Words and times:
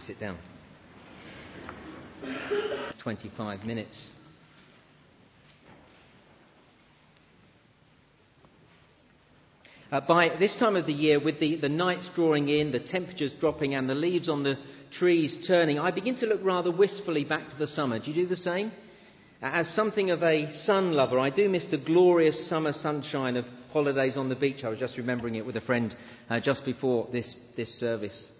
sit 0.00 0.20
down. 0.20 0.38
25 3.02 3.64
minutes. 3.64 4.10
Uh, 9.90 10.00
by 10.06 10.28
this 10.38 10.54
time 10.58 10.76
of 10.76 10.84
the 10.84 10.92
year, 10.92 11.18
with 11.22 11.40
the, 11.40 11.56
the 11.56 11.68
nights 11.68 12.06
drawing 12.14 12.50
in, 12.50 12.72
the 12.72 12.80
temperatures 12.80 13.32
dropping, 13.40 13.74
and 13.74 13.88
the 13.88 13.94
leaves 13.94 14.28
on 14.28 14.42
the 14.42 14.56
trees 14.92 15.46
turning, 15.46 15.78
I 15.78 15.90
begin 15.90 16.16
to 16.16 16.26
look 16.26 16.40
rather 16.44 16.70
wistfully 16.70 17.24
back 17.24 17.48
to 17.48 17.56
the 17.56 17.66
summer. 17.66 17.98
Do 17.98 18.10
you 18.10 18.24
do 18.24 18.26
the 18.28 18.36
same? 18.36 18.70
As 19.40 19.68
something 19.74 20.10
of 20.10 20.22
a 20.22 20.50
sun 20.64 20.92
lover, 20.92 21.18
I 21.18 21.30
do 21.30 21.48
miss 21.48 21.66
the 21.70 21.78
glorious 21.78 22.48
summer 22.50 22.72
sunshine 22.72 23.36
of 23.36 23.46
holidays 23.72 24.16
on 24.16 24.28
the 24.28 24.34
beach. 24.34 24.62
I 24.62 24.68
was 24.68 24.78
just 24.78 24.98
remembering 24.98 25.36
it 25.36 25.46
with 25.46 25.56
a 25.56 25.60
friend 25.62 25.94
uh, 26.28 26.40
just 26.40 26.64
before 26.66 27.08
this, 27.10 27.34
this 27.56 27.68
service. 27.78 28.32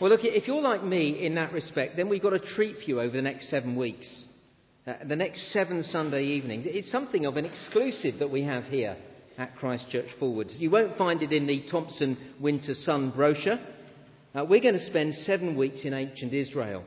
Well, 0.00 0.10
look, 0.10 0.20
if 0.24 0.46
you're 0.46 0.60
like 0.60 0.84
me 0.84 1.24
in 1.24 1.36
that 1.36 1.52
respect, 1.52 1.96
then 1.96 2.10
we've 2.10 2.22
got 2.22 2.34
a 2.34 2.38
treat 2.38 2.76
for 2.76 2.82
you 2.82 3.00
over 3.00 3.16
the 3.16 3.22
next 3.22 3.48
seven 3.48 3.76
weeks. 3.76 4.24
Uh, 4.86 4.94
the 5.08 5.16
next 5.16 5.52
seven 5.52 5.82
Sunday 5.82 6.22
evenings. 6.22 6.64
It's 6.66 6.92
something 6.92 7.24
of 7.24 7.38
an 7.38 7.46
exclusive 7.46 8.18
that 8.18 8.30
we 8.30 8.42
have 8.42 8.64
here 8.64 8.96
at 9.38 9.56
Christchurch 9.56 10.10
Forwards. 10.18 10.54
You 10.58 10.70
won't 10.70 10.98
find 10.98 11.22
it 11.22 11.32
in 11.32 11.46
the 11.46 11.64
Thomson 11.70 12.34
Winter 12.40 12.74
Sun 12.74 13.12
brochure. 13.16 13.58
Uh, 14.34 14.44
we're 14.44 14.60
going 14.60 14.74
to 14.74 14.84
spend 14.84 15.14
seven 15.14 15.56
weeks 15.56 15.80
in 15.84 15.94
ancient 15.94 16.34
Israel. 16.34 16.84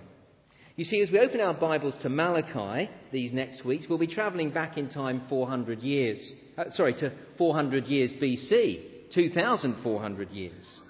You 0.76 0.86
see, 0.86 1.02
as 1.02 1.12
we 1.12 1.20
open 1.20 1.42
our 1.42 1.56
Bibles 1.56 1.98
to 2.04 2.10
Malachi 2.10 2.92
these 3.12 3.34
next 3.34 3.66
weeks, 3.66 3.88
we'll 3.90 3.98
be 3.98 4.08
travelling 4.08 4.52
back 4.52 4.78
in 4.78 4.88
time 4.88 5.24
400 5.28 5.80
years. 5.80 6.34
Uh, 6.58 6.66
sorry, 6.70 6.94
to 6.94 7.12
400 7.40 7.88
years 7.88 8.14
BC, 8.14 9.14
2,400 9.14 10.30
years. 10.30 10.82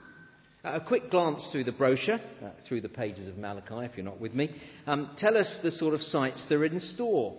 A 0.65 0.81
quick 0.81 1.09
glance 1.09 1.47
through 1.53 1.63
the 1.63 1.71
brochure, 1.71 2.19
uh, 2.43 2.49
through 2.67 2.81
the 2.81 2.89
pages 2.89 3.27
of 3.29 3.37
Malachi, 3.37 3.85
if 3.85 3.95
you're 3.95 4.05
not 4.05 4.19
with 4.19 4.33
me, 4.33 4.53
um, 4.87 5.11
tell 5.17 5.37
us 5.37 5.59
the 5.63 5.71
sort 5.71 5.93
of 5.93 6.01
sights 6.01 6.45
that 6.49 6.55
are 6.55 6.65
in 6.65 6.81
store. 6.81 7.37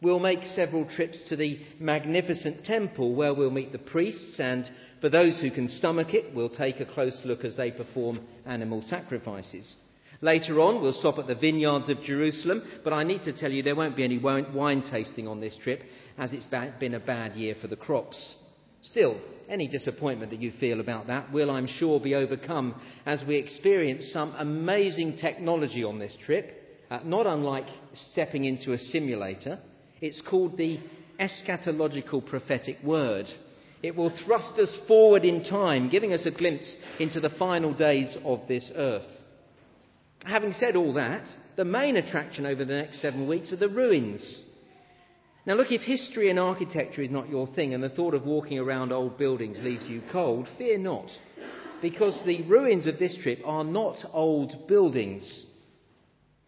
We'll 0.00 0.20
make 0.20 0.44
several 0.44 0.88
trips 0.88 1.28
to 1.30 1.36
the 1.36 1.58
magnificent 1.80 2.64
temple 2.64 3.16
where 3.16 3.34
we'll 3.34 3.50
meet 3.50 3.72
the 3.72 3.78
priests, 3.78 4.38
and 4.38 4.70
for 5.00 5.08
those 5.08 5.40
who 5.40 5.50
can 5.50 5.68
stomach 5.68 6.14
it, 6.14 6.32
we'll 6.32 6.48
take 6.48 6.78
a 6.78 6.86
close 6.86 7.20
look 7.24 7.44
as 7.44 7.56
they 7.56 7.72
perform 7.72 8.20
animal 8.46 8.82
sacrifices. 8.82 9.74
Later 10.20 10.60
on, 10.60 10.80
we'll 10.80 10.92
stop 10.92 11.18
at 11.18 11.26
the 11.26 11.34
vineyards 11.34 11.90
of 11.90 12.04
Jerusalem, 12.04 12.62
but 12.84 12.92
I 12.92 13.02
need 13.02 13.24
to 13.24 13.32
tell 13.36 13.50
you 13.50 13.64
there 13.64 13.74
won't 13.74 13.96
be 13.96 14.04
any 14.04 14.18
wine 14.18 14.84
tasting 14.88 15.26
on 15.26 15.40
this 15.40 15.58
trip, 15.64 15.82
as 16.16 16.32
it's 16.32 16.46
been 16.46 16.94
a 16.94 17.00
bad 17.00 17.34
year 17.34 17.56
for 17.60 17.66
the 17.66 17.74
crops. 17.74 18.36
Still, 18.82 19.20
any 19.48 19.68
disappointment 19.68 20.30
that 20.30 20.40
you 20.40 20.52
feel 20.58 20.80
about 20.80 21.08
that 21.08 21.32
will, 21.32 21.50
I'm 21.50 21.66
sure, 21.66 22.00
be 22.00 22.14
overcome 22.14 22.80
as 23.04 23.22
we 23.26 23.36
experience 23.36 24.10
some 24.12 24.34
amazing 24.38 25.16
technology 25.16 25.84
on 25.84 25.98
this 25.98 26.16
trip, 26.24 26.52
uh, 26.90 27.00
not 27.04 27.26
unlike 27.26 27.66
stepping 28.12 28.44
into 28.44 28.72
a 28.72 28.78
simulator. 28.78 29.58
It's 30.00 30.22
called 30.22 30.56
the 30.56 30.78
eschatological 31.20 32.26
prophetic 32.26 32.78
word. 32.82 33.26
It 33.82 33.96
will 33.96 34.12
thrust 34.24 34.58
us 34.58 34.78
forward 34.86 35.24
in 35.24 35.44
time, 35.44 35.88
giving 35.88 36.12
us 36.12 36.26
a 36.26 36.30
glimpse 36.30 36.76
into 36.98 37.20
the 37.20 37.30
final 37.30 37.74
days 37.74 38.16
of 38.24 38.40
this 38.46 38.70
earth. 38.74 39.06
Having 40.24 40.52
said 40.52 40.76
all 40.76 40.94
that, 40.94 41.26
the 41.56 41.64
main 41.64 41.96
attraction 41.96 42.44
over 42.46 42.64
the 42.64 42.74
next 42.74 43.00
seven 43.00 43.26
weeks 43.26 43.52
are 43.52 43.56
the 43.56 43.68
ruins. 43.68 44.44
Now, 45.46 45.54
look, 45.54 45.70
if 45.70 45.80
history 45.80 46.30
and 46.30 46.38
architecture 46.38 47.02
is 47.02 47.10
not 47.10 47.28
your 47.28 47.46
thing 47.54 47.72
and 47.72 47.82
the 47.82 47.88
thought 47.88 48.14
of 48.14 48.26
walking 48.26 48.58
around 48.58 48.92
old 48.92 49.16
buildings 49.16 49.58
leaves 49.62 49.86
you 49.88 50.02
cold, 50.12 50.48
fear 50.58 50.78
not, 50.78 51.10
because 51.80 52.22
the 52.24 52.42
ruins 52.42 52.86
of 52.86 52.98
this 52.98 53.16
trip 53.22 53.40
are 53.44 53.64
not 53.64 53.96
old 54.12 54.68
buildings. 54.68 55.46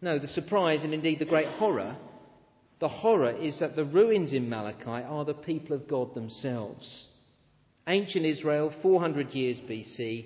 No, 0.01 0.19
the 0.19 0.27
surprise 0.27 0.83
and 0.83 0.93
indeed 0.93 1.19
the 1.19 1.25
great 1.25 1.47
horror 1.47 1.97
the 2.83 2.89
horror 2.89 3.31
is 3.31 3.59
that 3.59 3.77
the 3.77 3.85
ruins 3.85 4.33
in 4.33 4.49
Malachi 4.49 5.05
are 5.05 5.23
the 5.23 5.33
people 5.33 5.73
of 5.73 5.87
God 5.87 6.13
themselves. 6.13 7.05
Ancient 7.87 8.25
Israel, 8.25 8.73
400 8.81 9.29
years 9.29 9.57
BC, 9.61 10.25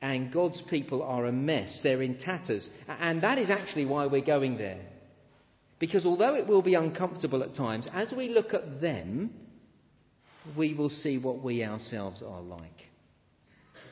and 0.00 0.32
God's 0.32 0.62
people 0.70 1.02
are 1.02 1.26
a 1.26 1.32
mess. 1.32 1.80
They're 1.82 2.02
in 2.04 2.16
tatters. 2.16 2.68
And 2.86 3.20
that 3.24 3.38
is 3.38 3.50
actually 3.50 3.86
why 3.86 4.06
we're 4.06 4.24
going 4.24 4.58
there. 4.58 4.78
Because 5.78 6.04
although 6.04 6.34
it 6.34 6.46
will 6.46 6.62
be 6.62 6.74
uncomfortable 6.74 7.42
at 7.42 7.54
times, 7.54 7.88
as 7.92 8.12
we 8.12 8.28
look 8.28 8.52
at 8.52 8.80
them, 8.80 9.30
we 10.56 10.74
will 10.74 10.88
see 10.88 11.18
what 11.18 11.42
we 11.42 11.62
ourselves 11.62 12.22
are 12.22 12.40
like. 12.40 12.86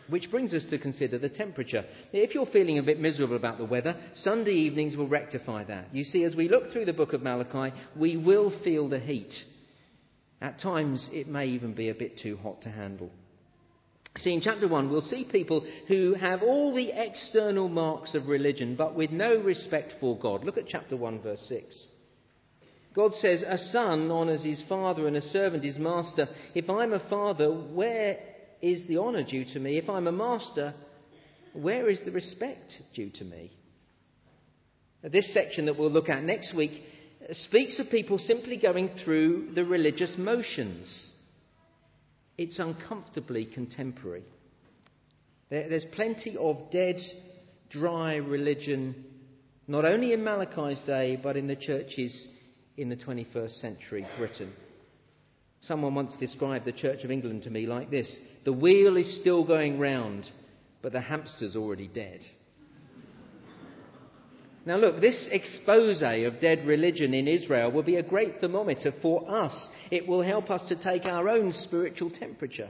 Which 0.09 0.31
brings 0.31 0.55
us 0.55 0.65
to 0.71 0.79
consider 0.79 1.19
the 1.19 1.29
temperature. 1.29 1.85
If 2.13 2.35
you're 2.35 2.47
feeling 2.47 2.79
a 2.79 2.83
bit 2.83 3.01
miserable 3.01 3.37
about 3.37 3.59
the 3.59 3.65
weather, 3.65 3.97
Sunday 4.15 4.53
evenings 4.53 4.97
will 4.97 5.09
rectify 5.09 5.65
that. 5.65 5.89
You 5.93 6.05
see, 6.05 6.23
as 6.25 6.37
we 6.37 6.49
look 6.49 6.71
through 6.73 6.85
the 6.85 6.93
book 6.93 7.13
of 7.13 7.23
Malachi, 7.23 7.75
we 7.97 8.17
will 8.17 8.53
feel 8.63 8.89
the 8.89 9.01
heat. 9.01 9.35
At 10.41 10.61
times, 10.61 11.09
it 11.13 11.27
may 11.27 11.47
even 11.47 11.75
be 11.75 11.89
a 11.89 11.95
bit 11.95 12.19
too 12.19 12.37
hot 12.37 12.63
to 12.63 12.69
handle. 12.69 13.11
See, 14.19 14.33
in 14.33 14.41
chapter 14.41 14.67
1, 14.67 14.91
we'll 14.91 15.01
see 15.03 15.29
people 15.31 15.67
who 15.89 16.15
have 16.15 16.43
all 16.43 16.75
the 16.75 16.91
external 16.91 17.69
marks 17.69 18.15
of 18.15 18.29
religion, 18.29 18.75
but 18.77 18.95
with 18.95 19.11
no 19.11 19.37
respect 19.43 19.95
for 20.01 20.19
God. 20.19 20.45
Look 20.45 20.57
at 20.57 20.67
chapter 20.67 20.97
1, 20.97 21.23
verse 21.23 21.45
6. 21.49 21.89
God 22.95 23.13
says, 23.15 23.45
A 23.47 23.59
son 23.59 24.11
honours 24.11 24.43
his 24.43 24.65
father 24.69 25.07
and 25.07 25.17
a 25.17 25.23
servant 25.23 25.65
his 25.65 25.77
master. 25.77 26.29
If 26.55 26.71
I'm 26.71 26.95
a 26.95 27.09
father, 27.11 27.51
where 27.51 28.19
is 28.63 28.89
the 28.89 28.97
honour 28.99 29.23
due 29.23 29.45
to 29.53 29.61
me? 29.61 29.77
If 29.77 29.91
I'm 29.91 30.07
a 30.07 30.13
master, 30.13 30.73
where 31.53 31.91
is 31.91 32.01
the 32.05 32.11
respect 32.11 32.73
due 32.95 33.11
to 33.11 33.25
me? 33.25 33.53
This 35.03 35.33
section 35.35 35.67
that 35.67 35.79
we'll 35.79 35.91
look 35.91 36.09
at 36.09 36.25
next 36.25 36.55
week 36.55 36.83
speaks 37.31 37.79
of 37.79 37.91
people 37.91 38.19
simply 38.19 38.57
going 38.57 38.91
through 39.05 39.53
the 39.55 39.65
religious 39.65 40.15
motions. 40.17 41.13
It's 42.39 42.59
uncomfortably 42.59 43.47
contemporary. 43.47 44.25
there's 45.49 45.87
plenty 45.95 46.37
of 46.37 46.71
dead, 46.71 47.01
dry 47.71 48.17
religion, 48.17 49.05
not 49.67 49.85
only 49.85 50.13
in 50.13 50.23
Malachi's 50.23 50.81
day, 50.87 51.19
but 51.23 51.37
in 51.37 51.47
the 51.47 51.57
churches 51.57 52.29
in 52.77 52.89
the 52.89 52.97
21st 52.97 53.61
century 53.61 54.07
Britain. 54.19 54.53
Someone 55.63 55.95
once 55.95 56.15
described 56.21 56.65
the 56.65 56.73
Church 56.73 57.05
of 57.05 57.11
England 57.11 57.43
to 57.45 57.51
me 57.51 57.67
like 57.67 57.91
this 57.91 58.19
The 58.45 58.53
wheel 58.53 58.97
is 58.97 59.21
still 59.21 59.45
going 59.45 59.79
round, 59.79 60.31
but 60.83 60.93
the 60.93 61.01
hamster's 61.01 61.57
already 61.57 61.89
dead. 61.89 62.21
Now, 64.67 64.79
look, 64.79 65.01
this 65.01 65.29
expose 65.31 66.03
of 66.03 66.41
dead 66.41 66.67
religion 66.67 67.15
in 67.15 67.29
Israel 67.29 67.71
will 67.71 67.85
be 67.85 67.97
a 67.97 68.03
great 68.03 68.41
thermometer 68.41 68.93
for 69.01 69.31
us. 69.31 69.69
It 69.93 70.09
will 70.09 70.23
help 70.23 70.51
us 70.51 70.65
to 70.69 70.83
take 70.83 71.05
our 71.05 71.29
own 71.29 71.53
spiritual 71.53 72.11
temperature. 72.11 72.69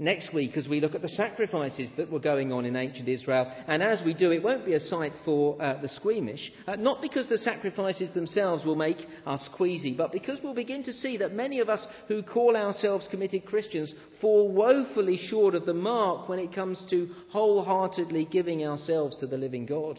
Next 0.00 0.34
week, 0.34 0.56
as 0.56 0.68
we 0.68 0.80
look 0.80 0.96
at 0.96 1.00
the 1.00 1.08
sacrifices 1.08 1.90
that 1.96 2.10
were 2.10 2.18
going 2.18 2.52
on 2.52 2.66
in 2.66 2.74
ancient 2.74 3.08
Israel, 3.08 3.50
and 3.68 3.82
as 3.82 4.02
we 4.04 4.12
do, 4.14 4.30
it 4.32 4.42
won't 4.42 4.66
be 4.66 4.74
a 4.74 4.80
sight 4.80 5.12
for 5.24 5.62
uh, 5.62 5.80
the 5.80 5.88
squeamish, 5.88 6.52
uh, 6.66 6.74
not 6.74 7.00
because 7.00 7.28
the 7.28 7.38
sacrifices 7.38 8.12
themselves 8.12 8.64
will 8.64 8.74
make 8.74 8.98
us 9.24 9.48
queasy, 9.56 9.94
but 9.96 10.12
because 10.12 10.40
we'll 10.42 10.54
begin 10.54 10.82
to 10.82 10.92
see 10.92 11.16
that 11.18 11.32
many 11.32 11.60
of 11.60 11.70
us 11.70 11.86
who 12.08 12.22
call 12.22 12.56
ourselves 12.56 13.08
committed 13.10 13.46
Christians 13.46 13.94
fall 14.20 14.52
woefully 14.52 15.18
short 15.30 15.54
of 15.54 15.64
the 15.64 15.72
mark 15.72 16.28
when 16.28 16.40
it 16.40 16.52
comes 16.54 16.84
to 16.90 17.08
wholeheartedly 17.30 18.28
giving 18.30 18.66
ourselves 18.66 19.18
to 19.20 19.26
the 19.26 19.38
living 19.38 19.64
God. 19.64 19.98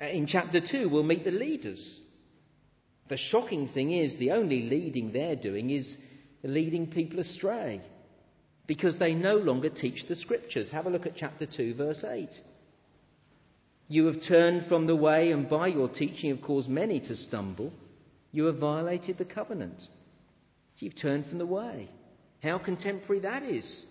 Uh, 0.00 0.06
in 0.06 0.26
chapter 0.26 0.60
2, 0.60 0.88
we'll 0.88 1.02
meet 1.02 1.24
the 1.24 1.30
leaders. 1.30 2.00
The 3.08 3.16
shocking 3.16 3.68
thing 3.68 3.92
is, 3.92 4.18
the 4.18 4.32
only 4.32 4.62
leading 4.62 5.12
they're 5.12 5.36
doing 5.36 5.70
is 5.70 5.96
leading 6.42 6.88
people 6.88 7.18
astray 7.20 7.80
because 8.66 8.98
they 8.98 9.14
no 9.14 9.36
longer 9.36 9.70
teach 9.70 10.06
the 10.08 10.14
scriptures. 10.14 10.70
Have 10.70 10.86
a 10.86 10.90
look 10.90 11.06
at 11.06 11.16
chapter 11.16 11.46
2, 11.46 11.74
verse 11.74 12.04
8. 12.06 12.28
You 13.88 14.06
have 14.06 14.16
turned 14.28 14.68
from 14.68 14.86
the 14.86 14.94
way, 14.94 15.32
and 15.32 15.48
by 15.48 15.68
your 15.68 15.88
teaching 15.88 16.30
have 16.30 16.44
caused 16.44 16.68
many 16.68 17.00
to 17.00 17.16
stumble. 17.16 17.72
You 18.30 18.44
have 18.44 18.58
violated 18.58 19.16
the 19.16 19.24
covenant. 19.24 19.82
You've 20.76 21.00
turned 21.00 21.26
from 21.26 21.38
the 21.38 21.46
way. 21.46 21.88
How 22.42 22.58
contemporary 22.58 23.20
that 23.22 23.42
is. 23.42 23.84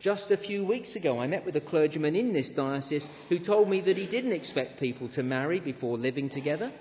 Just 0.00 0.30
a 0.30 0.36
few 0.38 0.64
weeks 0.64 0.96
ago, 0.96 1.18
I 1.18 1.26
met 1.26 1.44
with 1.44 1.56
a 1.56 1.60
clergyman 1.60 2.16
in 2.16 2.32
this 2.32 2.50
diocese 2.56 3.06
who 3.28 3.38
told 3.38 3.68
me 3.68 3.82
that 3.82 3.98
he 3.98 4.06
didn't 4.06 4.32
expect 4.32 4.80
people 4.80 5.10
to 5.10 5.22
marry 5.22 5.60
before 5.60 5.98
living 5.98 6.30
together. 6.30 6.72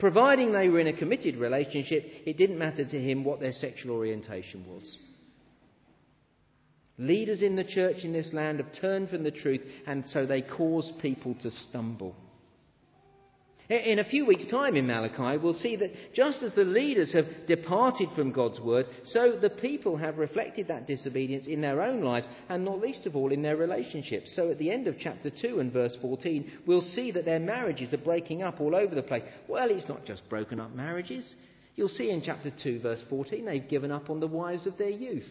Providing 0.00 0.52
they 0.52 0.68
were 0.68 0.80
in 0.80 0.88
a 0.88 0.96
committed 0.96 1.36
relationship, 1.36 2.04
it 2.26 2.36
didn't 2.36 2.58
matter 2.58 2.84
to 2.84 3.00
him 3.00 3.24
what 3.24 3.38
their 3.38 3.52
sexual 3.52 3.96
orientation 3.96 4.64
was. 4.66 4.96
Leaders 6.98 7.42
in 7.42 7.54
the 7.54 7.64
church 7.64 7.98
in 8.02 8.12
this 8.12 8.32
land 8.32 8.58
have 8.58 8.72
turned 8.80 9.08
from 9.08 9.22
the 9.22 9.30
truth, 9.30 9.60
and 9.86 10.04
so 10.06 10.26
they 10.26 10.42
cause 10.42 10.92
people 11.00 11.36
to 11.36 11.50
stumble. 11.50 12.16
In 13.68 13.98
a 13.98 14.04
few 14.04 14.24
weeks' 14.24 14.46
time 14.46 14.76
in 14.76 14.86
Malachi, 14.86 15.36
we'll 15.36 15.52
see 15.52 15.76
that 15.76 15.92
just 16.14 16.42
as 16.42 16.54
the 16.54 16.64
leaders 16.64 17.12
have 17.12 17.26
departed 17.46 18.08
from 18.16 18.32
God's 18.32 18.58
word, 18.60 18.86
so 19.04 19.36
the 19.38 19.50
people 19.50 19.98
have 19.98 20.16
reflected 20.16 20.68
that 20.68 20.86
disobedience 20.86 21.46
in 21.46 21.60
their 21.60 21.82
own 21.82 22.00
lives, 22.00 22.26
and 22.48 22.64
not 22.64 22.80
least 22.80 23.04
of 23.04 23.14
all 23.14 23.30
in 23.30 23.42
their 23.42 23.58
relationships. 23.58 24.34
So 24.34 24.50
at 24.50 24.56
the 24.56 24.70
end 24.70 24.86
of 24.86 24.96
chapter 24.98 25.28
2 25.28 25.60
and 25.60 25.70
verse 25.70 25.94
14, 26.00 26.60
we'll 26.66 26.80
see 26.80 27.10
that 27.12 27.26
their 27.26 27.38
marriages 27.38 27.92
are 27.92 27.98
breaking 27.98 28.42
up 28.42 28.58
all 28.58 28.74
over 28.74 28.94
the 28.94 29.02
place. 29.02 29.24
Well, 29.48 29.68
it's 29.70 29.88
not 29.88 30.06
just 30.06 30.26
broken 30.30 30.60
up 30.60 30.74
marriages. 30.74 31.36
You'll 31.76 31.88
see 31.88 32.10
in 32.10 32.22
chapter 32.22 32.50
2, 32.50 32.80
verse 32.80 33.04
14, 33.10 33.44
they've 33.44 33.68
given 33.68 33.92
up 33.92 34.08
on 34.08 34.18
the 34.18 34.26
wives 34.26 34.66
of 34.66 34.78
their 34.78 34.88
youth. 34.88 35.28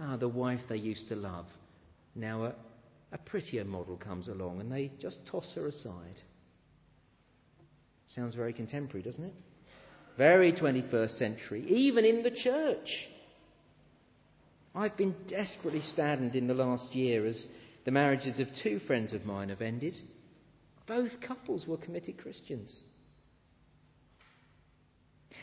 Ah, 0.00 0.16
the 0.16 0.26
wife 0.26 0.60
they 0.68 0.76
used 0.76 1.08
to 1.08 1.14
love. 1.14 1.46
Now 2.16 2.46
a, 2.46 2.54
a 3.12 3.18
prettier 3.18 3.64
model 3.64 3.96
comes 3.96 4.26
along, 4.26 4.60
and 4.60 4.72
they 4.72 4.90
just 5.00 5.18
toss 5.30 5.52
her 5.54 5.68
aside. 5.68 6.20
Sounds 8.06 8.34
very 8.34 8.52
contemporary, 8.52 9.02
doesn't 9.02 9.24
it? 9.24 9.34
Very 10.16 10.52
21st 10.52 11.18
century, 11.18 11.64
even 11.66 12.04
in 12.04 12.22
the 12.22 12.30
church. 12.30 13.08
I've 14.74 14.96
been 14.96 15.14
desperately 15.28 15.82
saddened 15.94 16.34
in 16.34 16.46
the 16.46 16.54
last 16.54 16.94
year 16.94 17.26
as 17.26 17.46
the 17.84 17.90
marriages 17.90 18.40
of 18.40 18.48
two 18.62 18.80
friends 18.80 19.12
of 19.12 19.24
mine 19.24 19.48
have 19.48 19.62
ended. 19.62 19.96
Both 20.86 21.20
couples 21.20 21.66
were 21.66 21.76
committed 21.76 22.18
Christians. 22.18 22.82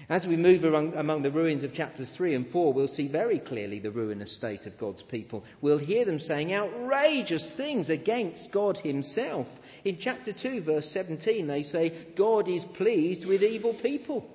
As 0.10 0.26
we 0.26 0.36
move 0.36 0.64
among 0.64 1.22
the 1.22 1.32
ruins 1.32 1.64
of 1.64 1.74
chapters 1.74 2.12
3 2.18 2.36
and 2.36 2.52
4, 2.52 2.74
we'll 2.74 2.88
see 2.88 3.08
very 3.08 3.40
clearly 3.40 3.80
the 3.80 3.92
ruinous 3.92 4.36
state 4.36 4.66
of 4.66 4.78
God's 4.78 5.04
people. 5.04 5.44
We'll 5.62 5.78
hear 5.78 6.06
them 6.06 6.20
saying 6.20 6.54
outrageous 6.54 7.54
things 7.56 7.90
against 7.90 8.52
God 8.52 8.78
Himself. 8.78 9.48
In 9.86 9.98
chapter 10.00 10.34
2, 10.34 10.64
verse 10.64 10.90
17, 10.92 11.48
they 11.48 11.64
say, 11.64 12.08
God 12.18 12.48
is 12.48 12.66
pleased 12.78 13.26
with 13.28 13.42
evil 13.42 13.76
people. 13.82 14.26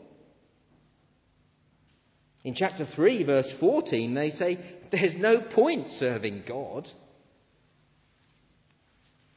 In 2.45 2.55
chapter 2.55 2.87
3, 2.95 3.25
verse 3.25 3.53
14, 3.59 4.15
they 4.15 4.31
say, 4.31 4.59
There's 4.93 5.17
no 5.19 5.41
point 5.41 5.89
serving 5.89 6.45
God. 6.47 6.89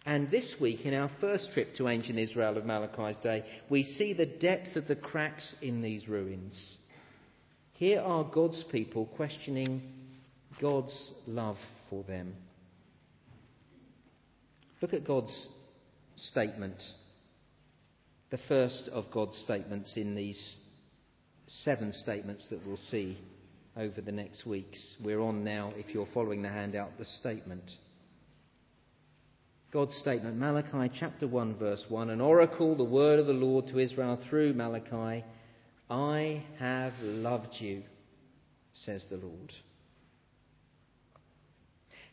And 0.09 0.31
this 0.31 0.56
week, 0.59 0.88
in 0.88 0.95
our 0.95 1.11
first 1.21 1.50
trip 1.53 1.75
to 1.75 1.88
ancient 1.88 2.17
Israel 2.17 2.57
of 2.57 2.65
Malachi's 2.65 3.19
day, 3.19 3.45
we 3.69 3.83
see 3.83 4.13
the 4.13 4.25
depth 4.25 4.75
of 4.75 4.88
the 4.88 4.95
cracks 4.95 5.53
in 5.61 5.83
these 5.83 6.07
ruins. 6.07 6.79
Here 7.73 8.01
are 8.01 8.23
God's 8.23 8.65
people 8.71 9.06
questioning 9.15 9.83
God's 10.59 11.11
love 11.27 11.57
for 11.91 12.03
them. 12.06 12.33
Look 14.81 14.95
at 14.95 15.06
God's 15.06 15.50
statement, 16.15 16.81
the 18.31 18.39
first 18.47 18.89
of 18.91 19.11
God's 19.13 19.38
statements 19.44 19.95
in 19.95 20.15
these 20.15 20.57
seven 21.45 21.94
statements 21.94 22.47
that 22.50 22.65
we'll 22.65 22.77
see 22.77 23.15
over 23.77 24.01
the 24.01 24.11
next 24.11 24.47
weeks. 24.47 24.95
We're 25.06 25.21
on 25.21 25.44
now, 25.44 25.71
if 25.75 25.94
you're 25.94 26.09
following 26.15 26.41
the 26.41 26.50
handout, 26.50 26.97
the 26.97 27.06
statement. 27.06 27.69
God's 29.71 29.95
statement, 29.98 30.36
Malachi 30.36 30.92
chapter 31.00 31.27
1, 31.27 31.56
verse 31.56 31.86
1, 31.89 32.10
an 32.10 32.21
oracle, 32.21 32.75
the 32.75 32.83
word 32.83 33.19
of 33.19 33.27
the 33.27 33.33
Lord 33.33 33.68
to 33.68 33.77
Israel 33.77 34.19
through 34.27 34.54
Malachi 34.54 35.24
I 35.92 36.44
have 36.57 36.94
loved 37.01 37.56
you, 37.60 37.83
says 38.74 39.06
the 39.12 39.18
Lord. 39.18 39.54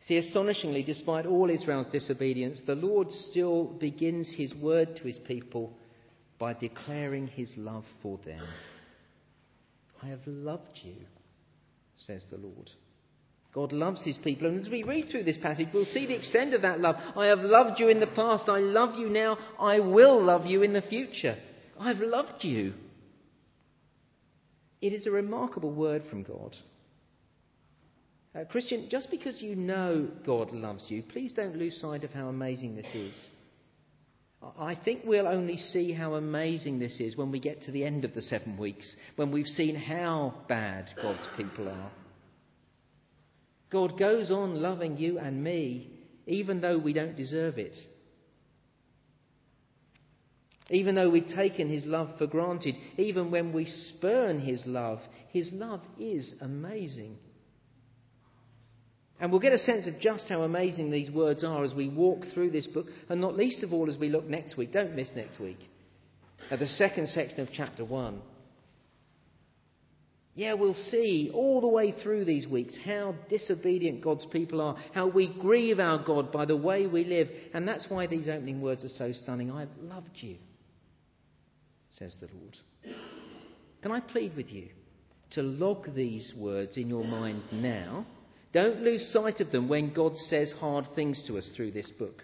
See, 0.02 0.18
astonishingly, 0.18 0.82
despite 0.82 1.24
all 1.24 1.48
Israel's 1.48 1.86
disobedience, 1.88 2.60
the 2.66 2.74
Lord 2.74 3.10
still 3.30 3.64
begins 3.64 4.32
his 4.36 4.54
word 4.54 4.96
to 4.96 5.04
his 5.04 5.18
people 5.18 5.72
by 6.38 6.52
declaring 6.52 7.26
his 7.26 7.52
love 7.56 7.84
for 8.02 8.18
them. 8.24 8.46
I 10.02 10.08
have 10.08 10.26
loved 10.26 10.78
you, 10.82 10.96
says 11.96 12.22
the 12.30 12.36
Lord. 12.36 12.70
God 13.56 13.72
loves 13.72 14.04
his 14.04 14.18
people. 14.18 14.48
And 14.48 14.60
as 14.60 14.68
we 14.68 14.82
read 14.82 15.08
through 15.10 15.24
this 15.24 15.38
passage, 15.38 15.68
we'll 15.72 15.86
see 15.86 16.04
the 16.04 16.14
extent 16.14 16.52
of 16.52 16.60
that 16.60 16.78
love. 16.78 16.96
I 17.16 17.28
have 17.28 17.38
loved 17.38 17.80
you 17.80 17.88
in 17.88 18.00
the 18.00 18.06
past. 18.06 18.50
I 18.50 18.58
love 18.58 18.98
you 18.98 19.08
now. 19.08 19.38
I 19.58 19.80
will 19.80 20.22
love 20.22 20.44
you 20.44 20.62
in 20.62 20.74
the 20.74 20.82
future. 20.82 21.38
I've 21.80 22.00
loved 22.00 22.44
you. 22.44 22.74
It 24.82 24.92
is 24.92 25.06
a 25.06 25.10
remarkable 25.10 25.72
word 25.72 26.02
from 26.10 26.22
God. 26.22 26.54
Uh, 28.38 28.44
Christian, 28.44 28.88
just 28.90 29.10
because 29.10 29.40
you 29.40 29.56
know 29.56 30.06
God 30.26 30.52
loves 30.52 30.84
you, 30.90 31.02
please 31.02 31.32
don't 31.32 31.56
lose 31.56 31.80
sight 31.80 32.04
of 32.04 32.10
how 32.10 32.28
amazing 32.28 32.76
this 32.76 32.94
is. 32.94 33.30
I 34.58 34.74
think 34.74 35.00
we'll 35.06 35.26
only 35.26 35.56
see 35.56 35.94
how 35.94 36.16
amazing 36.16 36.78
this 36.78 37.00
is 37.00 37.16
when 37.16 37.32
we 37.32 37.40
get 37.40 37.62
to 37.62 37.72
the 37.72 37.86
end 37.86 38.04
of 38.04 38.12
the 38.12 38.20
seven 38.20 38.58
weeks, 38.58 38.94
when 39.16 39.32
we've 39.32 39.46
seen 39.46 39.74
how 39.74 40.34
bad 40.46 40.90
God's 41.00 41.26
people 41.38 41.70
are. 41.70 41.90
God 43.76 43.98
goes 43.98 44.30
on 44.30 44.62
loving 44.62 44.96
you 44.96 45.18
and 45.18 45.44
me 45.44 45.90
even 46.26 46.62
though 46.62 46.78
we 46.78 46.94
don't 46.94 47.14
deserve 47.14 47.58
it. 47.58 47.76
Even 50.70 50.94
though 50.94 51.10
we've 51.10 51.28
taken 51.28 51.68
his 51.68 51.84
love 51.84 52.08
for 52.16 52.26
granted, 52.26 52.74
even 52.96 53.30
when 53.30 53.52
we 53.52 53.66
spurn 53.66 54.40
his 54.40 54.64
love, 54.64 54.98
his 55.28 55.50
love 55.52 55.82
is 56.00 56.32
amazing. 56.40 57.18
And 59.20 59.30
we'll 59.30 59.40
get 59.42 59.52
a 59.52 59.58
sense 59.58 59.86
of 59.86 60.00
just 60.00 60.26
how 60.30 60.40
amazing 60.40 60.90
these 60.90 61.10
words 61.10 61.44
are 61.44 61.62
as 61.62 61.74
we 61.74 61.90
walk 61.90 62.24
through 62.32 62.52
this 62.52 62.66
book, 62.66 62.86
and 63.10 63.20
not 63.20 63.36
least 63.36 63.62
of 63.62 63.74
all 63.74 63.90
as 63.90 63.98
we 63.98 64.08
look 64.08 64.24
next 64.24 64.56
week. 64.56 64.72
Don't 64.72 64.96
miss 64.96 65.10
next 65.14 65.38
week. 65.38 65.58
At 66.50 66.60
the 66.60 66.66
second 66.66 67.08
section 67.08 67.40
of 67.40 67.48
chapter 67.52 67.84
1. 67.84 68.22
Yeah, 70.36 70.52
we'll 70.52 70.74
see 70.74 71.30
all 71.32 71.62
the 71.62 71.66
way 71.66 71.94
through 72.02 72.26
these 72.26 72.46
weeks 72.46 72.76
how 72.84 73.14
disobedient 73.30 74.02
God's 74.02 74.26
people 74.26 74.60
are, 74.60 74.76
how 74.92 75.06
we 75.06 75.34
grieve 75.40 75.80
our 75.80 76.04
God 76.04 76.30
by 76.30 76.44
the 76.44 76.54
way 76.56 76.86
we 76.86 77.04
live. 77.04 77.28
And 77.54 77.66
that's 77.66 77.86
why 77.88 78.06
these 78.06 78.28
opening 78.28 78.60
words 78.60 78.84
are 78.84 78.90
so 78.90 79.12
stunning. 79.12 79.50
I've 79.50 79.74
loved 79.80 80.10
you, 80.16 80.36
says 81.90 82.14
the 82.20 82.28
Lord. 82.38 82.54
Can 83.80 83.92
I 83.92 84.00
plead 84.00 84.36
with 84.36 84.50
you 84.50 84.68
to 85.30 85.42
log 85.42 85.94
these 85.94 86.34
words 86.38 86.76
in 86.76 86.88
your 86.88 87.04
mind 87.04 87.42
now? 87.50 88.04
Don't 88.52 88.82
lose 88.82 89.10
sight 89.14 89.40
of 89.40 89.50
them 89.50 89.70
when 89.70 89.94
God 89.94 90.14
says 90.28 90.52
hard 90.60 90.84
things 90.94 91.24
to 91.28 91.38
us 91.38 91.50
through 91.56 91.70
this 91.70 91.90
book. 91.98 92.22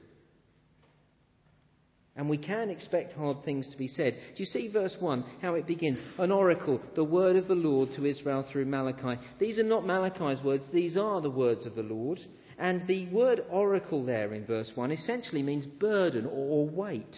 And 2.15 2.29
we 2.29 2.37
can 2.37 2.69
expect 2.69 3.13
hard 3.13 3.43
things 3.43 3.71
to 3.71 3.79
be 3.79 3.89
said. 3.89 4.15
Do 4.37 4.43
you 4.43 4.47
see 4.47 4.69
verse 4.69 4.95
1, 5.01 5.25
how 5.41 5.55
it 5.55 5.67
begins? 5.67 5.99
An 6.19 6.31
oracle, 6.31 6.81
the 6.95 7.05
word 7.05 7.37
of 7.37 7.49
the 7.49 7.55
Lord 7.55 7.91
to 7.97 8.05
Israel 8.05 8.47
through 8.51 8.67
Malachi. 8.67 9.21
These 9.39 9.59
are 9.59 9.65
not 9.65 9.87
Malachi's 9.87 10.43
words, 10.45 10.65
these 10.73 10.99
are 10.99 11.23
the 11.23 11.31
words 11.31 11.65
of 11.65 11.75
the 11.75 11.83
Lord. 11.83 12.19
And 12.59 12.87
the 12.87 13.09
word 13.11 13.43
oracle 13.51 14.05
there 14.05 14.35
in 14.35 14.45
verse 14.45 14.71
1 14.75 14.93
essentially 14.93 15.43
means 15.43 15.65
burden 15.65 16.29
or 16.31 16.69
weight. 16.69 17.17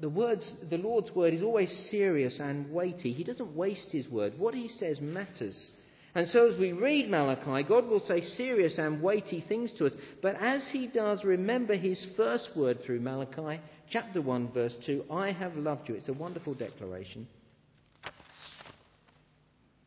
The, 0.00 0.08
words, 0.08 0.50
the 0.68 0.78
Lord's 0.78 1.10
word 1.12 1.34
is 1.34 1.42
always 1.42 1.70
serious 1.90 2.40
and 2.40 2.72
weighty. 2.72 3.12
He 3.12 3.24
doesn't 3.24 3.54
waste 3.54 3.92
his 3.92 4.08
word. 4.08 4.38
What 4.38 4.54
he 4.54 4.66
says 4.66 5.00
matters. 5.00 5.72
And 6.14 6.26
so, 6.28 6.50
as 6.50 6.58
we 6.58 6.72
read 6.72 7.08
Malachi, 7.08 7.66
God 7.66 7.86
will 7.86 8.00
say 8.00 8.20
serious 8.20 8.78
and 8.78 9.02
weighty 9.02 9.42
things 9.48 9.72
to 9.78 9.86
us. 9.86 9.94
But 10.20 10.36
as 10.36 10.68
He 10.70 10.86
does, 10.86 11.24
remember 11.24 11.74
His 11.74 12.06
first 12.16 12.50
word 12.54 12.80
through 12.84 13.00
Malachi, 13.00 13.62
chapter 13.90 14.20
1, 14.20 14.52
verse 14.52 14.76
2 14.84 15.04
I 15.10 15.32
have 15.32 15.56
loved 15.56 15.88
you. 15.88 15.94
It's 15.94 16.08
a 16.08 16.12
wonderful 16.12 16.54
declaration. 16.54 17.26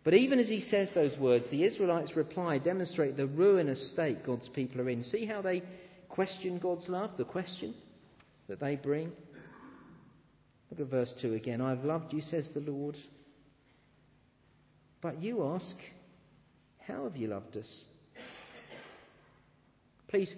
But 0.04 0.14
even 0.14 0.38
as 0.38 0.48
he 0.48 0.60
says 0.60 0.92
those 0.94 1.18
words, 1.18 1.50
the 1.50 1.64
Israelites' 1.64 2.16
reply 2.16 2.60
demonstrate 2.60 3.18
the 3.18 3.26
ruinous 3.26 3.92
state 3.92 4.24
God's 4.24 4.48
people 4.50 4.80
are 4.82 4.90
in. 4.90 5.02
See 5.04 5.26
how 5.26 5.42
they 5.42 5.64
question 6.10 6.60
God's 6.60 6.88
love, 6.88 7.10
the 7.18 7.26
question 7.26 7.74
that 8.48 8.60
they 8.60 8.76
bring? 8.76 9.12
Look 10.70 10.80
at 10.80 10.92
verse 10.92 11.14
2 11.24 11.34
again. 11.34 11.60
I've 11.60 11.84
loved 11.84 12.14
you, 12.14 12.22
says 12.22 12.48
the 12.54 12.60
Lord. 12.60 12.96
But 15.02 15.22
you 15.22 15.44
ask, 15.44 15.76
how 16.88 17.04
have 17.04 17.16
you 17.16 17.28
loved 17.28 17.58
us? 17.58 17.86
Please, 20.08 20.34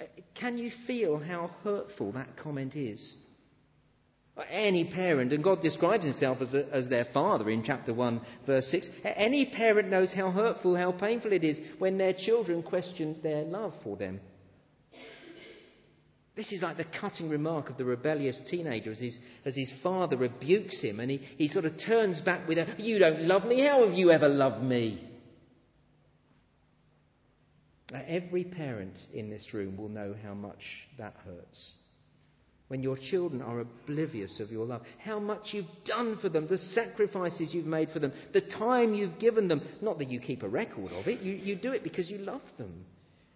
uh, 0.00 0.04
can 0.34 0.58
you 0.58 0.70
feel 0.86 1.18
how 1.18 1.50
hurtful 1.62 2.12
that 2.12 2.36
comment 2.36 2.74
is? 2.74 3.16
Uh, 4.36 4.42
any 4.50 4.84
parent, 4.84 5.32
and 5.32 5.42
God 5.42 5.62
describes 5.62 6.04
himself 6.04 6.38
as, 6.40 6.54
a, 6.54 6.66
as 6.72 6.88
their 6.88 7.06
father 7.14 7.48
in 7.50 7.62
chapter 7.64 7.94
1, 7.94 8.20
verse 8.46 8.66
6. 8.70 8.88
Any 9.04 9.46
parent 9.46 9.88
knows 9.88 10.12
how 10.12 10.30
hurtful, 10.30 10.76
how 10.76 10.92
painful 10.92 11.32
it 11.32 11.44
is 11.44 11.58
when 11.78 11.96
their 11.96 12.12
children 12.12 12.62
question 12.62 13.16
their 13.22 13.44
love 13.44 13.74
for 13.82 13.96
them. 13.96 14.20
This 16.36 16.52
is 16.52 16.62
like 16.62 16.76
the 16.76 16.86
cutting 17.00 17.28
remark 17.28 17.68
of 17.68 17.78
the 17.78 17.84
rebellious 17.84 18.40
teenager 18.48 18.92
as 18.92 19.00
his, 19.00 19.18
as 19.44 19.56
his 19.56 19.72
father 19.82 20.16
rebukes 20.16 20.80
him 20.80 21.00
and 21.00 21.10
he, 21.10 21.16
he 21.36 21.48
sort 21.48 21.64
of 21.64 21.72
turns 21.84 22.20
back 22.20 22.46
with 22.46 22.58
a, 22.58 22.76
You 22.78 23.00
don't 23.00 23.22
love 23.22 23.44
me. 23.44 23.66
How 23.66 23.84
have 23.84 23.98
you 23.98 24.12
ever 24.12 24.28
loved 24.28 24.62
me? 24.62 25.07
Every 27.92 28.44
parent 28.44 28.98
in 29.14 29.30
this 29.30 29.54
room 29.54 29.76
will 29.76 29.88
know 29.88 30.14
how 30.22 30.34
much 30.34 30.62
that 30.98 31.14
hurts. 31.24 31.72
when 32.68 32.82
your 32.82 32.98
children 33.10 33.40
are 33.42 33.60
oblivious 33.60 34.40
of 34.40 34.50
your 34.50 34.66
love, 34.66 34.82
how 34.98 35.18
much 35.18 35.52
you've 35.52 35.64
done 35.84 36.18
for 36.20 36.28
them, 36.28 36.46
the 36.48 36.58
sacrifices 36.58 37.52
you've 37.52 37.66
made 37.66 37.88
for 37.90 37.98
them, 37.98 38.12
the 38.34 38.42
time 38.42 38.94
you've 38.94 39.18
given 39.18 39.48
them. 39.48 39.62
Not 39.80 39.98
that 39.98 40.10
you 40.10 40.20
keep 40.20 40.42
a 40.42 40.48
record 40.48 40.92
of 40.92 41.08
it, 41.08 41.20
you, 41.20 41.32
you 41.32 41.56
do 41.56 41.72
it 41.72 41.82
because 41.82 42.10
you 42.10 42.18
love 42.18 42.42
them. 42.58 42.84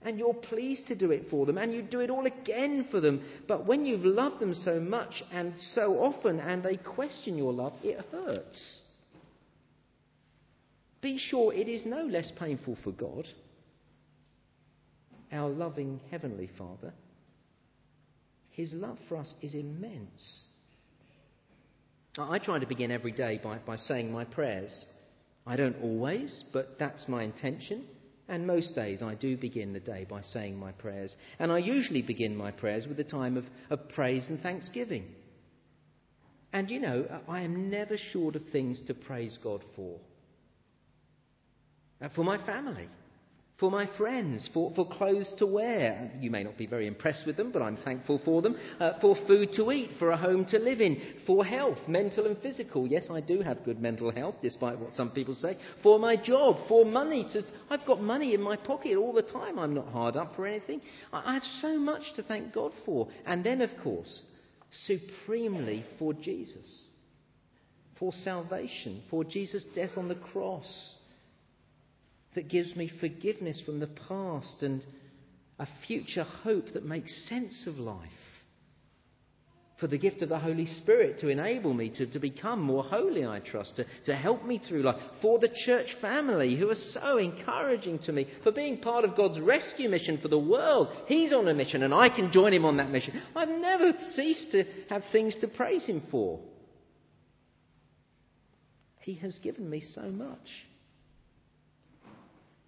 And 0.02 0.18
you're 0.18 0.35
pleased 0.35 0.88
to 0.88 0.97
do 0.97 1.12
it 1.12 1.26
for 1.30 1.47
them, 1.47 1.59
and 1.59 1.73
you 1.73 1.80
do 1.80 2.00
it 2.00 2.11
all 2.11 2.26
again 2.26 2.88
for 2.90 3.00
them. 3.00 3.23
But 3.47 3.66
when 3.66 3.87
you've 3.87 4.04
loved 4.04 4.40
them 4.40 4.52
so 4.52 4.80
much 4.80 5.23
and 5.32 5.54
so 5.56 5.92
often, 5.92 6.40
and 6.40 6.62
they 6.62 6.76
question 6.76 7.38
your 7.38 7.52
love, 7.52 7.73
it 7.85 8.04
hurts. 8.11 8.80
Be 11.00 11.18
sure 11.18 11.54
it 11.54 11.68
is 11.68 11.87
no 11.87 12.02
less 12.02 12.32
painful 12.37 12.76
for 12.82 12.90
God, 12.90 13.26
our 15.33 15.49
loving 15.49 16.01
Heavenly 16.11 16.51
Father, 16.59 16.93
his 18.51 18.73
love 18.73 18.99
for 19.09 19.17
us 19.17 19.35
is 19.41 19.55
immense. 19.55 20.45
I 22.19 22.39
try 22.39 22.59
to 22.59 22.67
begin 22.67 22.91
every 22.91 23.12
day 23.12 23.41
by, 23.43 23.59
by 23.59 23.77
saying 23.77 24.12
my 24.12 24.25
prayers. 24.25 24.85
I 25.47 25.57
don't 25.57 25.83
always, 25.83 26.45
but 26.53 26.79
that's 26.79 27.09
my 27.09 27.23
intention. 27.23 27.85
And 28.29 28.47
most 28.47 28.75
days 28.75 29.03
I 29.03 29.15
do 29.15 29.37
begin 29.37 29.73
the 29.73 29.81
day 29.81 30.07
by 30.09 30.21
saying 30.23 30.59
my 30.59 30.73
prayers. 30.73 31.17
And 31.39 31.51
I 31.51 31.59
usually 31.59 32.03
begin 32.03 32.37
my 32.37 32.51
prayers 32.51 32.87
with 32.87 33.01
a 33.01 33.05
time 33.05 33.37
of, 33.37 33.45
of 33.71 33.89
praise 33.89 34.29
and 34.29 34.41
thanksgiving. 34.41 35.07
And 36.53 36.71
you 36.71 36.81
know, 36.81 37.07
I 37.29 37.41
am 37.41 37.71
never 37.71 37.97
short 37.97 38.37
of 38.37 38.43
things 38.53 38.83
to 38.87 38.95
praise 38.95 39.39
God 39.43 39.65
for. 39.75 39.99
Uh, 42.01 42.09
for 42.15 42.25
my 42.25 42.45
family 42.45 42.89
for 43.62 43.71
my 43.71 43.88
friends, 43.97 44.50
for, 44.52 44.73
for 44.75 44.85
clothes 44.88 45.33
to 45.38 45.47
wear. 45.47 46.11
You 46.19 46.33
may 46.33 46.42
not 46.42 46.59
be 46.59 46.66
very 46.66 46.88
impressed 46.88 47.25
with 47.25 47.37
them, 47.37 47.52
but 47.52 47.62
I'm 47.62 47.76
thankful 47.76 48.21
for 48.25 48.42
them. 48.42 48.57
Uh, 48.81 48.95
for 49.00 49.14
food 49.28 49.50
to 49.54 49.71
eat, 49.71 49.90
for 50.00 50.11
a 50.11 50.16
home 50.16 50.45
to 50.47 50.59
live 50.59 50.81
in, 50.81 51.00
for 51.28 51.45
health, 51.45 51.78
mental 51.87 52.26
and 52.26 52.37
physical. 52.38 52.88
Yes, 52.88 53.07
I 53.09 53.21
do 53.21 53.40
have 53.40 53.64
good 53.64 53.81
mental 53.81 54.11
health, 54.11 54.35
despite 54.42 54.81
what 54.81 54.95
some 54.95 55.12
people 55.12 55.35
say. 55.35 55.57
For 55.81 56.00
my 56.00 56.16
job, 56.16 56.57
for 56.66 56.85
money. 56.85 57.25
To, 57.35 57.42
I've 57.71 57.87
got 57.87 58.02
money 58.02 58.35
in 58.35 58.42
my 58.42 58.57
pocket 58.57 58.97
all 58.97 59.12
the 59.12 59.23
time. 59.23 59.61
I'm 59.61 59.75
not 59.75 59.87
hard 59.92 60.16
up 60.16 60.35
for 60.35 60.45
anything. 60.45 60.81
I, 61.12 61.23
I 61.31 61.35
have 61.35 61.45
so 61.61 61.78
much 61.78 62.02
to 62.16 62.25
thank 62.25 62.52
God 62.52 62.73
for. 62.85 63.07
And 63.26 63.45
then, 63.45 63.61
of 63.61 63.71
course, 63.85 64.23
supremely 64.87 65.85
for 66.00 66.14
Jesus, 66.14 66.88
for 68.00 68.12
salvation, 68.12 69.04
for 69.09 69.23
Jesus' 69.23 69.64
death 69.73 69.92
on 69.97 70.09
the 70.09 70.16
cross 70.16 70.97
that 72.35 72.49
gives 72.49 72.75
me 72.77 72.91
forgiveness 73.01 73.61
from 73.65 73.81
the 73.81 73.89
past 74.09 74.62
and 74.62 74.85
a 75.59 75.67
future 75.87 76.25
hope 76.25 76.73
that 76.73 76.85
makes 76.85 77.29
sense 77.29 77.67
of 77.67 77.77
life. 77.77 78.09
For 79.79 79.89
the 79.89 79.99
gift 79.99 80.23
of 80.23 80.29
the 80.29 80.39
Holy 80.39 80.67
Spirit 80.67 81.19
to 81.19 81.29
enable 81.29 81.75
me 81.75 81.91
to, 81.97 82.07
to 82.12 82.21
become 82.21 82.62
more 82.62 82.85
holy, 82.85 83.27
I 83.27 83.41
trust, 83.41 83.77
to, 83.77 83.87
to 84.07 84.15
help 84.15 84.45
me 84.45 84.62
through 84.69 84.85
life. 84.85 85.01
For 85.21 85.41
the 85.41 85.51
church 85.67 85.89
family 86.01 86.57
who 86.57 86.71
are 86.71 86.77
so 86.77 87.19
encouraging 87.19 87.99
to 88.05 88.12
me. 88.12 88.29
For 88.45 88.53
being 88.53 88.79
part 88.81 89.05
of 89.05 89.17
God's 89.17 89.41
rescue 89.41 89.89
mission 89.89 90.19
for 90.23 90.29
the 90.29 90.39
world. 90.39 90.87
He's 91.07 91.33
on 91.33 91.49
a 91.49 91.55
mission 91.55 91.83
and 91.83 91.93
I 91.93 92.11
can 92.11 92.31
join 92.31 92.53
him 92.53 92.65
on 92.65 92.77
that 92.77 92.93
mission. 92.93 93.21
I've 93.35 93.49
never 93.49 93.93
ceased 94.15 94.53
to 94.53 94.62
have 94.89 95.03
things 95.11 95.37
to 95.41 95.49
praise 95.49 95.85
him 95.85 96.05
for. 96.12 96.39
He 99.01 99.15
has 99.15 99.37
given 99.41 99.69
me 99.69 99.81
so 99.81 100.03
much. 100.03 100.47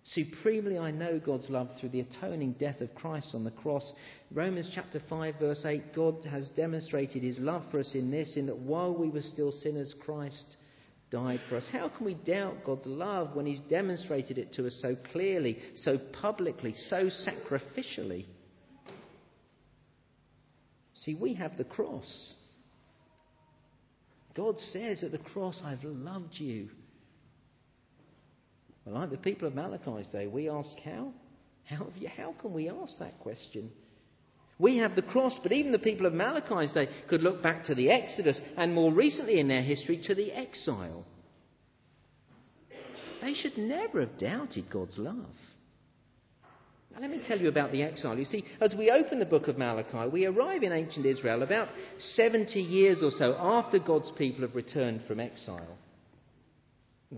Supremely, 0.05 0.79
I 0.79 0.91
know 0.91 1.19
God's 1.19 1.49
love 1.49 1.71
through 1.81 1.89
the 1.89 2.01
atoning 2.01 2.57
death 2.59 2.83
of 2.83 2.95
Christ 2.95 3.35
on 3.35 3.43
the 3.43 3.51
cross. 3.51 3.91
Romans 4.31 4.71
chapter 4.75 5.01
5, 5.09 5.37
verse 5.41 5.65
8 5.65 5.95
God 5.95 6.27
has 6.31 6.51
demonstrated 6.51 7.23
his 7.23 7.39
love 7.39 7.63
for 7.71 7.81
us 7.81 7.91
in 7.95 8.11
this, 8.11 8.37
in 8.37 8.47
that 8.47 8.59
while 8.59 8.95
we 8.95 9.09
were 9.09 9.23
still 9.23 9.51
sinners, 9.51 9.95
Christ 10.05 10.57
died 11.11 11.41
for 11.49 11.57
us. 11.57 11.67
How 11.73 11.89
can 11.89 12.05
we 12.05 12.15
doubt 12.15 12.65
God's 12.67 12.87
love 12.87 13.35
when 13.35 13.47
he's 13.47 13.61
demonstrated 13.71 14.37
it 14.37 14.53
to 14.55 14.67
us 14.67 14.79
so 14.83 14.95
clearly, 15.11 15.59
so 15.77 15.97
publicly, 16.21 16.75
so 16.75 17.09
sacrificially? 17.09 18.27
See, 20.97 21.17
we 21.19 21.33
have 21.35 21.57
the 21.57 21.65
cross. 21.65 22.35
God 24.35 24.59
says 24.59 25.03
at 25.03 25.13
the 25.13 25.19
cross, 25.19 25.63
I've 25.65 25.85
loved 25.85 26.35
you. 26.35 26.69
Well, 28.85 28.95
like 28.97 29.11
the 29.11 29.17
people 29.17 29.49
of 29.49 29.55
Malachi's 29.55 30.09
day, 30.09 30.27
we 30.27 30.49
ask 30.49 30.69
how? 30.85 31.13
How, 31.65 31.87
how 32.17 32.35
can 32.41 32.53
we 32.53 32.69
ask 32.69 32.99
that 32.99 33.19
question? 33.21 33.71
We 34.59 34.77
have 34.79 34.95
the 34.95 35.03
cross, 35.03 35.39
but 35.43 35.53
even 35.53 35.73
the 35.73 35.79
people 35.79 36.07
of 36.07 36.13
Malachi's 36.13 36.73
day 36.73 36.89
could 37.09 37.23
look 37.23 37.43
back 37.43 37.65
to 37.67 37.75
the 37.75 37.91
Exodus 37.91 38.41
and 38.57 38.75
more 38.75 38.93
recently 38.93 39.41
in 39.41 39.49
their 39.49 39.63
history 39.63 40.01
to 40.07 40.15
the 40.15 40.33
exile. 40.33 41.05
They 43.21 43.35
should 43.35 43.57
never 43.57 44.01
have 44.01 44.19
doubted 44.19 44.71
God's 44.71 44.99
love. 44.99 45.17
Now, 46.93 47.01
let 47.01 47.11
me 47.11 47.23
tell 47.27 47.41
you 47.41 47.49
about 47.49 47.73
the 47.73 47.83
exile. 47.83 48.17
You 48.17 48.27
see, 48.27 48.45
as 48.61 48.75
we 48.75 48.91
open 48.91 49.19
the 49.19 49.25
book 49.25 49.49
of 49.49 49.59
Malachi, 49.59 50.09
we 50.13 50.27
arrive 50.27 50.63
in 50.63 50.73
ancient 50.73 51.07
Israel 51.07 51.43
about 51.43 51.69
70 51.99 52.61
years 52.61 53.03
or 53.03 53.11
so 53.11 53.35
after 53.37 53.79
God's 53.79 54.13
people 54.17 54.43
have 54.43 54.55
returned 54.55 55.03
from 55.09 55.19
exile. 55.19 55.79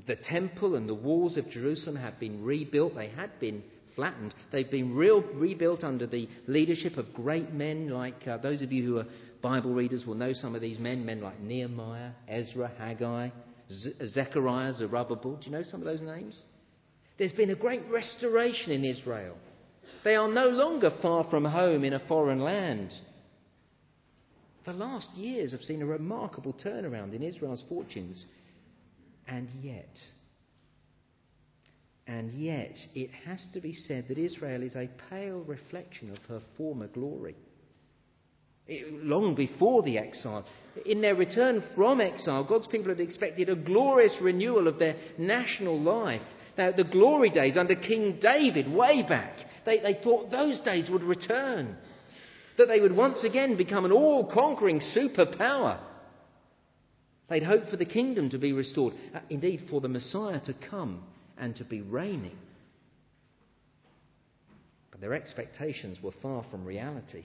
The 0.07 0.17
temple 0.17 0.75
and 0.75 0.89
the 0.89 0.95
walls 0.95 1.37
of 1.37 1.49
Jerusalem 1.51 1.97
have 1.97 2.21
been 2.21 2.43
rebuilt. 2.43 2.95
They 2.95 3.09
had 3.09 3.39
been 3.41 3.63
flattened. 3.95 4.35
They've 4.53 4.71
been 4.71 4.95
real, 4.95 5.23
rebuilt 5.23 5.83
under 5.83 6.07
the 6.07 6.29
leadership 6.47 6.99
of 6.99 7.15
great 7.15 7.53
men 7.53 7.89
like 7.89 8.27
uh, 8.29 8.37
those 8.37 8.61
of 8.61 8.71
you 8.73 8.85
who 8.85 8.99
are 8.99 9.07
Bible 9.43 9.73
readers 9.73 10.05
will 10.05 10.15
know 10.15 10.33
some 10.33 10.55
of 10.55 10.61
these 10.61 10.79
men, 10.79 11.07
men 11.07 11.21
like 11.21 11.41
Nehemiah, 11.41 12.11
Ezra, 12.29 12.71
Haggai, 12.79 13.31
Z- 13.71 13.95
Zechariah, 14.09 14.75
Zerubbabel. 14.75 15.37
Do 15.37 15.47
you 15.47 15.53
know 15.53 15.63
some 15.63 15.81
of 15.81 15.87
those 15.87 16.03
names? 16.03 16.43
There's 17.19 17.33
been 17.33 17.51
a 17.51 17.55
great 17.55 17.83
restoration 17.91 18.73
in 18.73 18.85
Israel. 18.85 19.37
They 20.05 20.15
are 20.15 20.29
no 20.29 20.49
longer 20.49 20.91
far 21.01 21.25
from 21.31 21.45
home 21.45 21.85
in 21.85 21.95
a 21.95 22.07
foreign 22.07 22.41
land. 22.41 22.93
The 24.65 24.73
last 24.73 25.15
years 25.17 25.53
have 25.53 25.63
seen 25.63 25.81
a 25.81 25.87
remarkable 25.87 26.53
turnaround 26.53 27.15
in 27.15 27.23
Israel's 27.23 27.65
fortunes. 27.69 28.27
And 29.29 29.49
yet, 29.61 29.99
and 32.07 32.31
yet, 32.33 32.77
it 32.95 33.11
has 33.27 33.45
to 33.53 33.61
be 33.61 33.73
said 33.73 34.07
that 34.09 34.19
Israel 34.19 34.63
is 34.63 34.77
a 34.77 34.89
pale 35.11 35.41
reflection 35.41 36.13
of 36.13 36.19
her 36.29 36.41
former 36.57 36.87
glory. 36.87 37.35
It, 38.69 39.05
long 39.05 39.35
before 39.35 39.83
the 39.83 39.99
exile, 39.99 40.45
in 40.85 41.01
their 41.01 41.15
return 41.17 41.63
from 41.75 42.01
exile, 42.01 42.45
God's 42.45 42.69
people 42.69 42.91
had 42.91 43.01
expected 43.01 43.49
a 43.49 43.57
glorious 43.57 44.15
renewal 44.21 44.69
of 44.69 44.79
their 44.79 44.97
national 45.19 45.81
life. 45.81 46.23
Now, 46.57 46.71
the 46.73 46.85
glory 46.85 47.31
days 47.31 47.57
under 47.57 47.75
King 47.75 48.19
David, 48.21 48.71
way 48.71 49.05
back, 49.09 49.39
they, 49.65 49.81
they 49.81 49.99
thought 50.03 50.31
those 50.31 50.61
days 50.61 50.89
would 50.89 51.03
return. 51.03 51.77
That 52.59 52.69
they 52.69 52.81
would 52.81 52.97
once 52.97 53.23
again 53.25 53.57
become 53.57 53.85
an 53.85 53.93
all 53.93 54.31
conquering 54.33 54.81
superpower. 54.97 55.81
They'd 57.29 57.43
hoped 57.43 57.71
for 57.71 57.77
the 57.77 57.85
kingdom 57.85 58.31
to 58.31 58.39
be 58.39 58.53
restored, 58.53 58.95
uh, 59.15 59.21
indeed, 59.31 59.67
for 59.69 59.81
the 59.81 59.89
Messiah 59.89 60.41
to 60.47 60.55
come 60.71 61.03
and 61.37 61.57
to 61.57 61.65
be 61.65 61.81
reigning. 61.81 62.37
But 64.91 65.01
their 65.01 65.15
expectations 65.15 65.99
were 66.03 66.13
far 66.23 66.45
from 66.51 66.65
reality. 66.65 67.25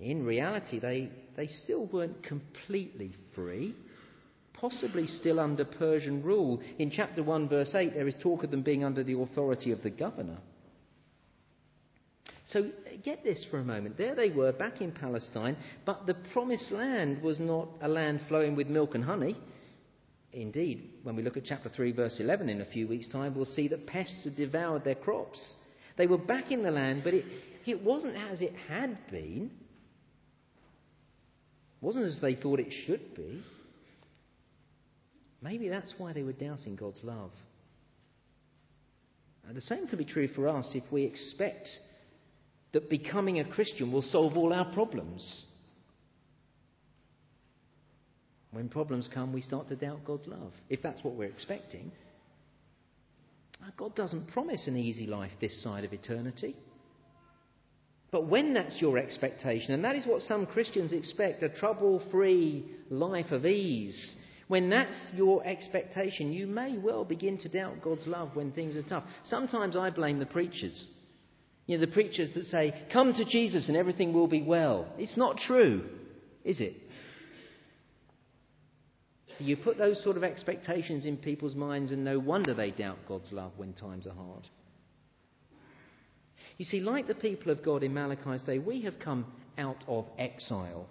In 0.00 0.24
reality, 0.24 0.78
they, 0.78 1.10
they 1.36 1.46
still 1.46 1.86
weren't 1.86 2.22
completely 2.22 3.12
free, 3.34 3.74
possibly 4.52 5.06
still 5.06 5.38
under 5.38 5.64
Persian 5.64 6.22
rule. 6.22 6.60
In 6.78 6.90
chapter 6.90 7.22
1, 7.22 7.48
verse 7.48 7.74
8, 7.74 7.94
there 7.94 8.08
is 8.08 8.16
talk 8.20 8.44
of 8.44 8.50
them 8.50 8.62
being 8.62 8.84
under 8.84 9.04
the 9.04 9.18
authority 9.18 9.72
of 9.72 9.82
the 9.82 9.90
governor. 9.90 10.38
So 12.46 12.70
get 13.02 13.24
this 13.24 13.44
for 13.50 13.58
a 13.58 13.64
moment. 13.64 13.98
There 13.98 14.14
they 14.14 14.30
were 14.30 14.52
back 14.52 14.80
in 14.80 14.92
Palestine, 14.92 15.56
but 15.84 16.06
the 16.06 16.14
promised 16.32 16.70
land 16.70 17.20
was 17.22 17.40
not 17.40 17.68
a 17.82 17.88
land 17.88 18.20
flowing 18.28 18.54
with 18.54 18.68
milk 18.68 18.94
and 18.94 19.04
honey. 19.04 19.36
Indeed, 20.32 20.90
when 21.02 21.16
we 21.16 21.22
look 21.22 21.36
at 21.36 21.44
chapter 21.44 21.68
3, 21.68 21.92
verse 21.92 22.18
11 22.20 22.48
in 22.48 22.60
a 22.60 22.66
few 22.66 22.86
weeks' 22.86 23.08
time, 23.08 23.34
we'll 23.34 23.46
see 23.46 23.68
that 23.68 23.86
pests 23.86 24.24
had 24.24 24.36
devoured 24.36 24.84
their 24.84 24.94
crops. 24.94 25.54
They 25.96 26.06
were 26.06 26.18
back 26.18 26.52
in 26.52 26.62
the 26.62 26.70
land, 26.70 27.02
but 27.02 27.14
it, 27.14 27.24
it 27.64 27.82
wasn't 27.82 28.16
as 28.16 28.40
it 28.40 28.52
had 28.68 28.98
been. 29.10 29.50
It 31.80 31.84
wasn't 31.84 32.06
as 32.06 32.20
they 32.20 32.36
thought 32.36 32.60
it 32.60 32.72
should 32.86 33.14
be. 33.16 33.42
Maybe 35.42 35.68
that's 35.68 35.94
why 35.98 36.12
they 36.12 36.22
were 36.22 36.32
doubting 36.32 36.76
God's 36.76 37.02
love. 37.02 37.32
And 39.48 39.56
the 39.56 39.60
same 39.62 39.88
can 39.88 39.98
be 39.98 40.04
true 40.04 40.28
for 40.28 40.48
us 40.48 40.70
if 40.74 40.84
we 40.92 41.04
expect 41.04 41.68
that 42.76 42.90
becoming 42.90 43.40
a 43.40 43.44
Christian 43.52 43.90
will 43.90 44.02
solve 44.02 44.36
all 44.36 44.52
our 44.52 44.70
problems. 44.74 45.46
When 48.50 48.68
problems 48.68 49.08
come, 49.14 49.32
we 49.32 49.40
start 49.40 49.68
to 49.68 49.76
doubt 49.76 50.04
God's 50.04 50.26
love, 50.26 50.52
if 50.68 50.82
that's 50.82 51.02
what 51.02 51.14
we're 51.14 51.30
expecting. 51.30 51.90
God 53.78 53.94
doesn't 53.94 54.28
promise 54.28 54.66
an 54.66 54.76
easy 54.76 55.06
life 55.06 55.30
this 55.40 55.62
side 55.62 55.84
of 55.84 55.94
eternity. 55.94 56.54
But 58.10 58.28
when 58.28 58.52
that's 58.52 58.78
your 58.78 58.98
expectation, 58.98 59.72
and 59.72 59.82
that 59.82 59.96
is 59.96 60.06
what 60.06 60.20
some 60.20 60.44
Christians 60.44 60.92
expect 60.92 61.42
a 61.42 61.48
trouble 61.48 62.02
free 62.10 62.62
life 62.90 63.30
of 63.30 63.46
ease, 63.46 64.16
when 64.48 64.68
that's 64.68 65.12
your 65.14 65.42
expectation, 65.46 66.30
you 66.30 66.46
may 66.46 66.76
well 66.76 67.06
begin 67.06 67.38
to 67.38 67.48
doubt 67.48 67.80
God's 67.80 68.06
love 68.06 68.36
when 68.36 68.52
things 68.52 68.76
are 68.76 68.86
tough. 68.86 69.04
Sometimes 69.24 69.78
I 69.78 69.88
blame 69.88 70.18
the 70.18 70.26
preachers. 70.26 70.88
You 71.66 71.76
know, 71.76 71.84
the 71.84 71.92
preachers 71.92 72.30
that 72.34 72.46
say, 72.46 72.74
Come 72.92 73.12
to 73.14 73.24
Jesus 73.24 73.68
and 73.68 73.76
everything 73.76 74.12
will 74.12 74.28
be 74.28 74.42
well. 74.42 74.86
It's 74.98 75.16
not 75.16 75.36
true, 75.38 75.84
is 76.44 76.60
it? 76.60 76.74
So 79.36 79.44
you 79.44 79.56
put 79.56 79.76
those 79.76 80.02
sort 80.02 80.16
of 80.16 80.24
expectations 80.24 81.04
in 81.04 81.16
people's 81.18 81.54
minds, 81.54 81.92
and 81.92 82.04
no 82.04 82.18
wonder 82.18 82.54
they 82.54 82.70
doubt 82.70 82.98
God's 83.06 83.32
love 83.32 83.52
when 83.56 83.74
times 83.74 84.06
are 84.06 84.14
hard. 84.14 84.48
You 86.56 86.64
see, 86.64 86.80
like 86.80 87.06
the 87.06 87.14
people 87.14 87.52
of 87.52 87.62
God 87.62 87.82
in 87.82 87.92
Malachi's 87.92 88.42
day, 88.42 88.58
we 88.58 88.82
have 88.82 88.98
come 88.98 89.26
out 89.58 89.84
of 89.86 90.06
exile. 90.18 90.86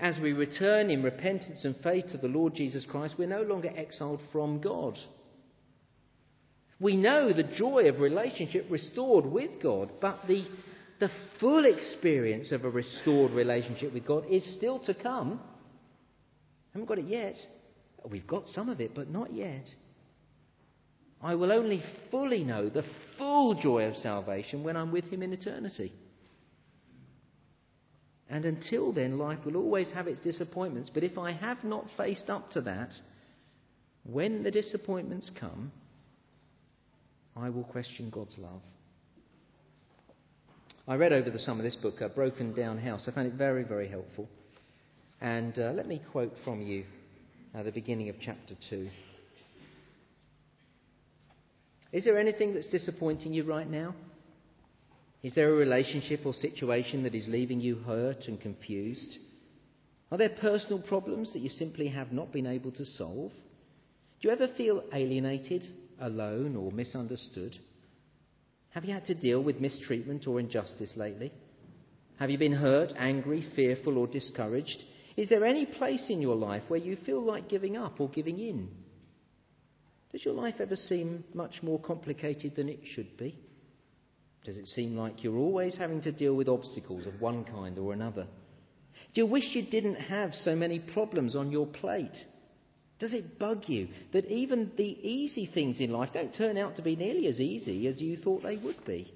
As 0.00 0.18
we 0.18 0.32
return 0.32 0.90
in 0.90 1.02
repentance 1.02 1.64
and 1.64 1.76
faith 1.82 2.06
to 2.12 2.18
the 2.18 2.28
Lord 2.28 2.54
Jesus 2.54 2.86
Christ, 2.88 3.16
we're 3.18 3.28
no 3.28 3.42
longer 3.42 3.70
exiled 3.76 4.20
from 4.32 4.60
God. 4.60 4.98
We 6.82 6.96
know 6.96 7.32
the 7.32 7.44
joy 7.44 7.88
of 7.88 8.00
relationship 8.00 8.66
restored 8.68 9.24
with 9.24 9.62
God, 9.62 9.88
but 10.00 10.18
the, 10.26 10.44
the 10.98 11.10
full 11.38 11.64
experience 11.64 12.50
of 12.50 12.64
a 12.64 12.70
restored 12.70 13.30
relationship 13.30 13.94
with 13.94 14.04
God 14.04 14.24
is 14.28 14.44
still 14.56 14.80
to 14.80 14.92
come. 14.92 15.40
Haven't 16.72 16.88
got 16.88 16.98
it 16.98 17.06
yet. 17.06 17.36
We've 18.10 18.26
got 18.26 18.48
some 18.48 18.68
of 18.68 18.80
it, 18.80 18.96
but 18.96 19.08
not 19.08 19.32
yet. 19.32 19.64
I 21.22 21.36
will 21.36 21.52
only 21.52 21.84
fully 22.10 22.42
know 22.42 22.68
the 22.68 22.84
full 23.16 23.54
joy 23.54 23.84
of 23.84 23.96
salvation 23.96 24.64
when 24.64 24.76
I'm 24.76 24.90
with 24.90 25.04
Him 25.04 25.22
in 25.22 25.32
eternity. 25.32 25.92
And 28.28 28.44
until 28.44 28.92
then, 28.92 29.18
life 29.18 29.38
will 29.44 29.56
always 29.56 29.92
have 29.92 30.08
its 30.08 30.18
disappointments. 30.18 30.90
But 30.92 31.04
if 31.04 31.16
I 31.16 31.30
have 31.30 31.62
not 31.62 31.86
faced 31.96 32.28
up 32.28 32.50
to 32.52 32.60
that, 32.62 32.90
when 34.02 34.42
the 34.42 34.50
disappointments 34.50 35.30
come, 35.38 35.70
I 37.36 37.48
will 37.48 37.64
question 37.64 38.10
God's 38.10 38.36
love. 38.38 38.60
I 40.86 40.96
read 40.96 41.12
over 41.12 41.30
the 41.30 41.38
summer 41.38 41.62
this 41.62 41.76
book, 41.76 42.00
A 42.00 42.08
Broken 42.08 42.52
Down 42.52 42.76
House. 42.76 43.06
I 43.08 43.12
found 43.12 43.28
it 43.28 43.34
very, 43.34 43.62
very 43.64 43.88
helpful. 43.88 44.28
And 45.20 45.58
uh, 45.58 45.70
let 45.74 45.86
me 45.86 46.02
quote 46.10 46.34
from 46.44 46.60
you 46.60 46.84
at 47.54 47.64
the 47.64 47.70
beginning 47.70 48.08
of 48.08 48.16
chapter 48.20 48.54
2. 48.68 48.88
Is 51.92 52.04
there 52.04 52.18
anything 52.18 52.52
that's 52.52 52.68
disappointing 52.68 53.32
you 53.32 53.44
right 53.44 53.68
now? 53.68 53.94
Is 55.22 55.34
there 55.34 55.50
a 55.50 55.56
relationship 55.56 56.26
or 56.26 56.34
situation 56.34 57.04
that 57.04 57.14
is 57.14 57.28
leaving 57.28 57.60
you 57.60 57.76
hurt 57.76 58.24
and 58.26 58.40
confused? 58.40 59.18
Are 60.10 60.18
there 60.18 60.30
personal 60.30 60.80
problems 60.80 61.32
that 61.32 61.40
you 61.40 61.48
simply 61.48 61.88
have 61.88 62.12
not 62.12 62.32
been 62.32 62.46
able 62.46 62.72
to 62.72 62.84
solve? 62.84 63.30
Do 64.20 64.28
you 64.28 64.30
ever 64.30 64.48
feel 64.56 64.82
alienated, 64.92 65.66
alone, 66.00 66.56
or 66.56 66.70
misunderstood? 66.72 67.58
Have 68.70 68.84
you 68.84 68.94
had 68.94 69.04
to 69.06 69.14
deal 69.14 69.42
with 69.42 69.60
mistreatment 69.60 70.26
or 70.26 70.40
injustice 70.40 70.94
lately? 70.96 71.32
Have 72.18 72.30
you 72.30 72.38
been 72.38 72.52
hurt, 72.52 72.92
angry, 72.96 73.46
fearful, 73.54 73.98
or 73.98 74.06
discouraged? 74.06 74.84
Is 75.16 75.28
there 75.28 75.44
any 75.44 75.66
place 75.66 76.06
in 76.08 76.20
your 76.20 76.36
life 76.36 76.62
where 76.68 76.80
you 76.80 76.96
feel 77.04 77.22
like 77.22 77.48
giving 77.48 77.76
up 77.76 78.00
or 78.00 78.08
giving 78.08 78.38
in? 78.38 78.68
Does 80.10 80.24
your 80.24 80.34
life 80.34 80.56
ever 80.60 80.76
seem 80.76 81.24
much 81.34 81.62
more 81.62 81.80
complicated 81.80 82.54
than 82.56 82.68
it 82.68 82.80
should 82.84 83.16
be? 83.16 83.38
Does 84.44 84.56
it 84.56 84.66
seem 84.68 84.96
like 84.96 85.22
you're 85.22 85.38
always 85.38 85.76
having 85.76 86.02
to 86.02 86.12
deal 86.12 86.34
with 86.34 86.48
obstacles 86.48 87.06
of 87.06 87.20
one 87.20 87.44
kind 87.44 87.78
or 87.78 87.92
another? 87.92 88.26
Do 89.14 89.20
you 89.20 89.26
wish 89.26 89.54
you 89.54 89.62
didn't 89.70 89.96
have 89.96 90.32
so 90.34 90.54
many 90.56 90.78
problems 90.78 91.36
on 91.36 91.52
your 91.52 91.66
plate? 91.66 92.16
Does 93.02 93.14
it 93.14 93.36
bug 93.36 93.64
you 93.66 93.88
that 94.12 94.26
even 94.26 94.70
the 94.76 94.84
easy 94.84 95.50
things 95.52 95.80
in 95.80 95.90
life 95.90 96.10
don't 96.14 96.32
turn 96.32 96.56
out 96.56 96.76
to 96.76 96.82
be 96.82 96.94
nearly 96.94 97.26
as 97.26 97.40
easy 97.40 97.88
as 97.88 98.00
you 98.00 98.16
thought 98.16 98.44
they 98.44 98.58
would 98.58 98.84
be? 98.86 99.12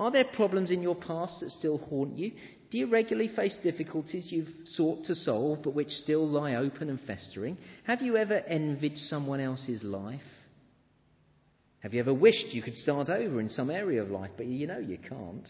Are 0.00 0.10
there 0.10 0.24
problems 0.24 0.72
in 0.72 0.82
your 0.82 0.96
past 0.96 1.38
that 1.38 1.50
still 1.50 1.78
haunt 1.78 2.18
you? 2.18 2.32
Do 2.72 2.78
you 2.78 2.88
regularly 2.90 3.30
face 3.36 3.56
difficulties 3.62 4.32
you've 4.32 4.48
sought 4.64 5.04
to 5.04 5.14
solve 5.14 5.60
but 5.62 5.76
which 5.76 5.90
still 5.90 6.26
lie 6.26 6.56
open 6.56 6.90
and 6.90 6.98
festering? 7.02 7.56
Have 7.84 8.02
you 8.02 8.16
ever 8.16 8.34
envied 8.34 8.96
someone 8.96 9.38
else's 9.38 9.84
life? 9.84 10.20
Have 11.84 11.94
you 11.94 12.00
ever 12.00 12.12
wished 12.12 12.46
you 12.48 12.62
could 12.62 12.74
start 12.74 13.08
over 13.08 13.40
in 13.40 13.48
some 13.48 13.70
area 13.70 14.02
of 14.02 14.10
life, 14.10 14.32
but 14.36 14.46
you 14.46 14.66
know 14.66 14.80
you 14.80 14.98
can't? 14.98 15.48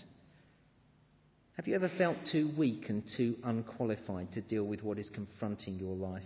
Have 1.56 1.66
you 1.66 1.76
ever 1.76 1.90
felt 1.96 2.18
too 2.30 2.50
weak 2.58 2.90
and 2.90 3.02
too 3.16 3.36
unqualified 3.42 4.32
to 4.32 4.42
deal 4.42 4.64
with 4.64 4.82
what 4.82 4.98
is 4.98 5.08
confronting 5.08 5.78
your 5.78 5.96
life? 5.96 6.22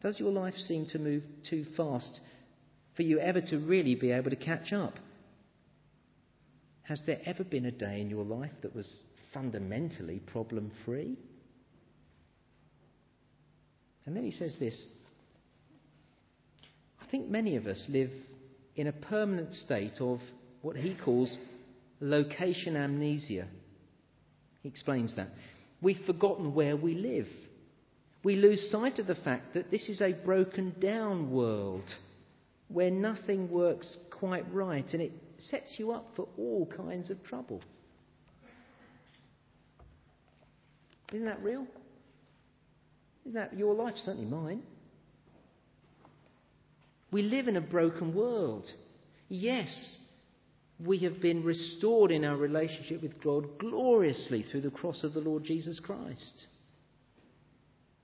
Does 0.00 0.20
your 0.20 0.30
life 0.30 0.54
seem 0.54 0.86
to 0.86 0.98
move 0.98 1.22
too 1.48 1.64
fast 1.76 2.20
for 2.96 3.02
you 3.02 3.18
ever 3.18 3.40
to 3.40 3.58
really 3.58 3.94
be 3.94 4.12
able 4.12 4.30
to 4.30 4.36
catch 4.36 4.72
up? 4.72 4.94
Has 6.82 7.02
there 7.06 7.20
ever 7.26 7.44
been 7.44 7.66
a 7.66 7.70
day 7.70 8.00
in 8.00 8.08
your 8.08 8.24
life 8.24 8.52
that 8.62 8.74
was 8.74 8.90
fundamentally 9.34 10.20
problem 10.20 10.70
free? 10.84 11.16
And 14.06 14.16
then 14.16 14.24
he 14.24 14.30
says 14.30 14.56
this 14.58 14.86
I 17.02 17.10
think 17.10 17.28
many 17.28 17.56
of 17.56 17.66
us 17.66 17.84
live 17.88 18.10
in 18.76 18.86
a 18.86 18.92
permanent 18.92 19.52
state 19.52 20.00
of 20.00 20.20
what 20.62 20.76
he 20.76 20.94
calls 20.94 21.36
location 22.00 22.76
amnesia. 22.76 23.46
He 24.62 24.68
explains 24.68 25.14
that. 25.16 25.28
We've 25.80 26.04
forgotten 26.06 26.54
where 26.54 26.76
we 26.76 26.94
live. 26.94 27.26
We 28.22 28.36
lose 28.36 28.70
sight 28.70 28.98
of 28.98 29.06
the 29.06 29.14
fact 29.14 29.54
that 29.54 29.70
this 29.70 29.88
is 29.88 30.00
a 30.00 30.12
broken 30.24 30.74
down 30.80 31.30
world 31.30 31.84
where 32.68 32.90
nothing 32.90 33.50
works 33.50 33.98
quite 34.10 34.44
right 34.52 34.86
and 34.92 35.00
it 35.00 35.12
sets 35.38 35.76
you 35.78 35.92
up 35.92 36.06
for 36.16 36.28
all 36.36 36.66
kinds 36.66 37.10
of 37.10 37.22
trouble. 37.24 37.62
Isn't 41.12 41.26
that 41.26 41.42
real? 41.42 41.66
Isn't 43.24 43.34
that 43.34 43.56
your 43.56 43.74
life? 43.74 43.94
Certainly 43.96 44.26
mine. 44.26 44.62
We 47.10 47.22
live 47.22 47.48
in 47.48 47.56
a 47.56 47.62
broken 47.62 48.14
world. 48.14 48.66
Yes, 49.28 49.98
we 50.78 50.98
have 50.98 51.20
been 51.20 51.42
restored 51.42 52.10
in 52.10 52.24
our 52.24 52.36
relationship 52.36 53.02
with 53.02 53.22
God 53.22 53.58
gloriously 53.58 54.42
through 54.42 54.60
the 54.62 54.70
cross 54.70 55.02
of 55.04 55.14
the 55.14 55.20
Lord 55.20 55.44
Jesus 55.44 55.80
Christ. 55.80 56.46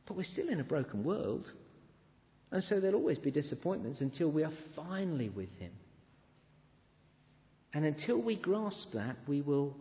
But 0.07 0.17
we're 0.17 0.25
still 0.25 0.49
in 0.49 0.61
a 0.61 0.65
broken 0.65 1.05
world. 1.05 1.51
And 2.51 2.63
so 2.63 2.81
there'll 2.81 2.97
always 2.97 3.19
be 3.19 3.31
disappointments 3.31 4.01
until 4.01 4.31
we 4.31 4.45
are 4.45 4.53
finally 4.77 5.29
with 5.29 5.51
Him. 5.59 5.73
And 7.73 7.85
until 7.85 8.23
we 8.23 8.37
grasp 8.37 8.93
that, 8.95 9.17
we 9.27 9.41
will, 9.41 9.77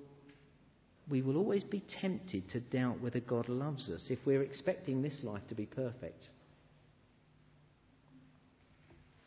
we 1.08 1.22
will 1.22 1.38
always 1.38 1.64
be 1.64 1.84
tempted 2.02 2.50
to 2.50 2.60
doubt 2.60 3.02
whether 3.02 3.20
God 3.20 3.48
loves 3.50 3.90
us 3.90 4.08
if 4.10 4.20
we're 4.26 4.42
expecting 4.42 5.02
this 5.02 5.20
life 5.22 5.44
to 5.50 5.56
be 5.56 5.68
perfect. 5.68 6.28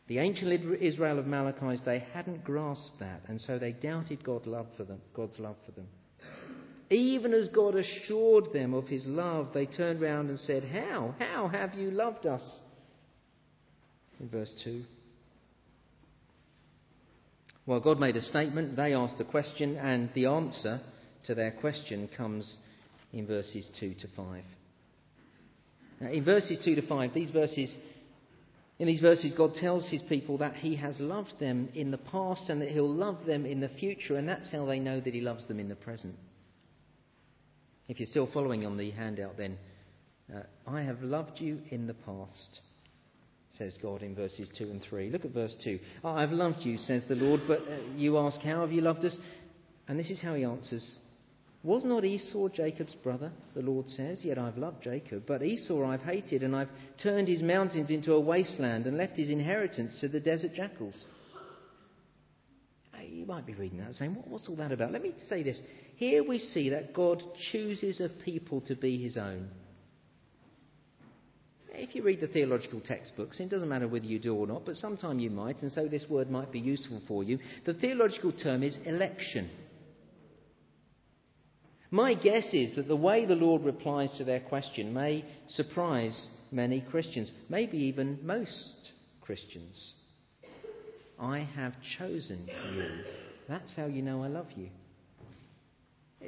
The 0.08 0.18
ancient 0.18 0.82
Israel 0.82 1.18
of 1.18 1.26
Malachi's 1.26 1.80
day 1.80 2.04
hadn't 2.12 2.44
grasped 2.44 3.00
that, 3.00 3.22
and 3.28 3.40
so 3.40 3.58
they 3.58 3.72
doubted 3.72 4.22
God 4.22 4.46
love 4.46 4.66
them, 4.78 5.00
God's 5.14 5.38
love 5.38 5.56
for 5.64 5.72
them. 5.72 5.88
Even 6.88 7.34
as 7.34 7.48
God 7.48 7.74
assured 7.74 8.52
them 8.52 8.72
of 8.72 8.86
his 8.86 9.04
love, 9.06 9.48
they 9.52 9.66
turned 9.66 10.00
round 10.00 10.28
and 10.28 10.38
said, 10.38 10.64
How? 10.64 11.14
How 11.18 11.48
have 11.48 11.74
you 11.74 11.90
loved 11.90 12.26
us? 12.26 12.60
In 14.20 14.28
verse 14.28 14.54
2. 14.64 14.84
Well, 17.66 17.80
God 17.80 17.98
made 17.98 18.16
a 18.16 18.22
statement, 18.22 18.76
they 18.76 18.94
asked 18.94 19.20
a 19.20 19.24
question, 19.24 19.76
and 19.76 20.08
the 20.14 20.26
answer 20.26 20.80
to 21.24 21.34
their 21.34 21.50
question 21.50 22.08
comes 22.16 22.56
in 23.12 23.26
verses 23.26 23.68
2 23.80 23.94
to 23.94 24.08
5. 24.16 24.42
Now, 26.00 26.10
in 26.10 26.24
verses 26.24 26.60
2 26.64 26.76
to 26.76 26.86
5, 26.86 27.12
these 27.12 27.30
verses, 27.30 27.76
in 28.78 28.86
these 28.86 29.00
verses, 29.00 29.34
God 29.36 29.54
tells 29.54 29.88
his 29.90 30.02
people 30.02 30.38
that 30.38 30.54
he 30.54 30.76
has 30.76 31.00
loved 31.00 31.40
them 31.40 31.68
in 31.74 31.90
the 31.90 31.98
past 31.98 32.48
and 32.48 32.62
that 32.62 32.68
he'll 32.68 32.88
love 32.88 33.26
them 33.26 33.44
in 33.44 33.58
the 33.58 33.70
future, 33.70 34.16
and 34.16 34.28
that's 34.28 34.52
how 34.52 34.64
they 34.66 34.78
know 34.78 35.00
that 35.00 35.14
he 35.14 35.20
loves 35.20 35.48
them 35.48 35.58
in 35.58 35.68
the 35.68 35.74
present. 35.74 36.14
If 37.88 38.00
you're 38.00 38.08
still 38.08 38.28
following 38.32 38.66
on 38.66 38.76
the 38.76 38.90
handout, 38.90 39.36
then 39.36 39.56
uh, 40.34 40.40
I 40.66 40.82
have 40.82 41.02
loved 41.02 41.40
you 41.40 41.60
in 41.70 41.86
the 41.86 41.94
past 41.94 42.60
says 43.56 43.78
God 43.80 44.02
in 44.02 44.14
verses 44.14 44.48
2 44.58 44.64
and 44.64 44.82
3. 44.82 45.10
Look 45.10 45.24
at 45.24 45.32
verse 45.32 45.56
2. 45.64 45.78
Oh, 46.04 46.10
I've 46.10 46.32
loved 46.32 46.58
you, 46.60 46.76
says 46.76 47.04
the 47.08 47.14
Lord, 47.14 47.40
but 47.46 47.60
uh, 47.60 47.78
you 47.96 48.18
ask, 48.18 48.40
How 48.40 48.60
have 48.60 48.72
you 48.72 48.82
loved 48.82 49.04
us? 49.04 49.16
And 49.88 49.98
this 49.98 50.10
is 50.10 50.20
how 50.20 50.34
he 50.34 50.44
answers. 50.44 50.98
Was 51.62 51.84
not 51.84 52.04
Esau 52.04 52.48
Jacob's 52.48 52.94
brother, 53.02 53.32
the 53.54 53.62
Lord 53.62 53.88
says? 53.88 54.24
Yet 54.24 54.38
I've 54.38 54.58
loved 54.58 54.82
Jacob. 54.82 55.24
But 55.26 55.42
Esau 55.42 55.84
I've 55.84 56.02
hated, 56.02 56.42
and 56.42 56.54
I've 56.54 56.68
turned 57.02 57.28
his 57.28 57.42
mountains 57.42 57.90
into 57.90 58.12
a 58.12 58.20
wasteland 58.20 58.86
and 58.86 58.96
left 58.96 59.16
his 59.16 59.30
inheritance 59.30 59.98
to 60.00 60.08
the 60.08 60.20
desert 60.20 60.54
jackals. 60.54 61.06
you 63.08 63.26
might 63.26 63.46
be 63.46 63.54
reading 63.54 63.78
that 63.78 63.94
saying, 63.94 64.16
what's 64.26 64.48
all 64.48 64.56
that 64.56 64.72
about? 64.72 64.92
Let 64.92 65.02
me 65.02 65.14
say 65.28 65.42
this. 65.42 65.60
Here 65.96 66.22
we 66.22 66.38
see 66.38 66.70
that 66.70 66.92
God 66.94 67.22
chooses 67.50 68.00
a 68.00 68.10
people 68.24 68.60
to 68.62 68.76
be 68.76 69.02
his 69.02 69.16
own. 69.16 69.48
If 71.72 71.94
you 71.94 72.02
read 72.02 72.20
the 72.20 72.26
theological 72.26 72.80
textbooks, 72.80 73.40
it 73.40 73.50
doesn't 73.50 73.68
matter 73.68 73.88
whether 73.88 74.06
you 74.06 74.18
do 74.18 74.34
or 74.34 74.46
not, 74.46 74.64
but 74.64 74.76
sometime 74.76 75.18
you 75.18 75.30
might, 75.30 75.60
and 75.62 75.72
so 75.72 75.86
this 75.86 76.06
word 76.08 76.30
might 76.30 76.52
be 76.52 76.60
useful 76.60 77.02
for 77.08 77.22
you. 77.22 77.38
The 77.64 77.74
theological 77.74 78.32
term 78.32 78.62
is 78.62 78.78
election. 78.86 79.50
My 81.90 82.14
guess 82.14 82.52
is 82.52 82.76
that 82.76 82.88
the 82.88 82.96
way 82.96 83.24
the 83.24 83.34
Lord 83.34 83.64
replies 83.64 84.14
to 84.18 84.24
their 84.24 84.40
question 84.40 84.92
may 84.92 85.24
surprise 85.48 86.28
many 86.50 86.80
Christians, 86.80 87.30
maybe 87.48 87.78
even 87.78 88.18
most 88.22 88.92
Christians. 89.20 89.94
I 91.18 91.40
have 91.40 91.74
chosen 91.98 92.48
you. 92.74 93.04
That's 93.48 93.74
how 93.76 93.86
you 93.86 94.02
know 94.02 94.22
I 94.22 94.28
love 94.28 94.48
you. 94.56 94.68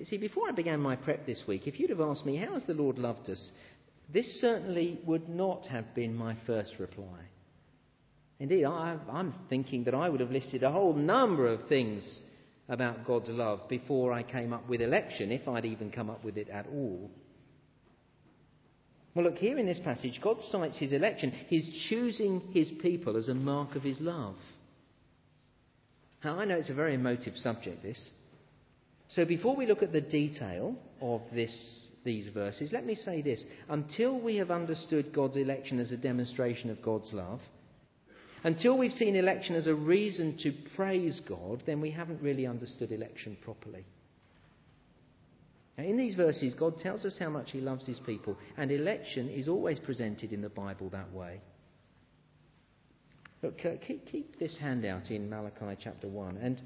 See, 0.05 0.19
before 0.19 0.49
I 0.49 0.53
began 0.53 0.81
my 0.81 0.97
prep 0.97 1.27
this 1.27 1.43
week, 1.49 1.67
if 1.67 1.79
you'd 1.79 1.91
have 1.91 2.01
asked 2.01 2.27
me, 2.27 2.37
How 2.37 2.55
has 2.55 2.65
the 2.65 2.75
Lord 2.75 2.99
loved 2.99 3.29
us? 3.31 3.51
this 4.13 4.41
certainly 4.41 4.99
would 5.05 5.29
not 5.29 5.67
have 5.67 5.95
been 5.95 6.15
my 6.15 6.37
first 6.47 6.75
reply. 6.79 7.19
Indeed, 8.41 8.65
I, 8.65 8.97
am 9.13 9.35
thinking 9.49 9.85
that 9.85 9.95
I 9.95 10.09
would 10.09 10.21
have 10.21 10.31
listed 10.31 10.63
a 10.63 10.71
whole 10.71 10.95
number 10.95 11.49
of 11.49 11.69
things 11.69 12.21
about 12.69 13.07
God's 13.07 13.29
love 13.29 13.69
before 13.69 14.13
I 14.13 14.23
came 14.23 14.53
up 14.53 14.69
with 14.69 14.81
election, 14.81 15.33
if 15.33 15.47
I'd 15.49 15.65
even 15.65 15.91
come 15.91 16.09
up 16.09 16.25
with 16.25 16.37
it 16.37 16.49
at 16.49 16.67
all. 16.67 17.11
Well, 19.15 19.25
look, 19.25 19.37
here 19.37 19.59
in 19.59 19.67
this 19.67 19.81
passage, 19.81 20.21
God 20.23 20.41
cites 20.41 20.79
his 20.79 20.93
election, 20.93 21.31
his 21.49 21.69
choosing 21.89 22.41
his 22.53 22.71
people 22.81 23.17
as 23.17 23.29
a 23.29 23.35
mark 23.35 23.75
of 23.75 23.83
his 23.83 23.99
love. 24.01 24.37
Now, 26.23 26.39
I 26.39 26.45
know 26.45 26.57
it's 26.57 26.71
a 26.71 26.75
very 26.75 26.95
emotive 26.95 27.37
subject, 27.37 27.83
this. 27.83 28.11
So 29.09 29.25
before 29.25 29.57
we 29.57 29.66
look 29.66 29.83
at 29.83 29.92
the 29.92 30.01
detail 30.01 30.77
of 31.01 31.23
this, 31.33 31.87
these 32.05 32.29
verses, 32.29 32.71
let 32.73 32.85
me 32.85 32.94
say 32.94 33.23
this. 33.23 33.42
Until 33.68 34.21
we 34.21 34.37
have 34.37 34.51
understood 34.51 35.14
God's 35.14 35.37
election 35.37 35.81
as 35.81 35.92
a 35.92 35.97
demonstration 35.97 36.71
of 36.71 36.83
God's 36.83 37.12
love, 37.12 37.40
until 38.44 38.79
we've 38.79 38.92
seen 38.92 39.16
election 39.16 39.57
as 39.57 39.66
a 39.66 39.75
reason 39.75 40.37
to 40.42 40.53
praise 40.77 41.21
God, 41.27 41.62
then 41.66 41.81
we 41.81 41.90
haven't 41.90 42.23
really 42.23 42.47
understood 42.47 42.92
election 42.92 43.37
properly. 43.42 43.85
Now, 45.77 45.85
in 45.85 45.97
these 45.97 46.14
verses, 46.14 46.55
God 46.55 46.77
tells 46.79 47.05
us 47.05 47.16
how 47.18 47.31
much 47.31 47.51
He 47.51 47.61
loves 47.61 47.87
His 47.87 47.99
people, 48.01 48.37
and 48.57 48.71
election 48.71 49.29
is 49.29 49.49
always 49.49 49.79
presented 49.79 50.33
in 50.33 50.42
the 50.42 50.49
Bible 50.49 50.90
that 50.90 51.12
way. 51.12 51.40
Look, 53.42 53.59
keep, 53.59 54.07
keep 54.07 54.38
this 54.38 54.57
handout 54.59 55.11
in 55.11 55.31
Malachi 55.31 55.79
chapter 55.83 56.09
1 56.09 56.37
and, 56.38 56.61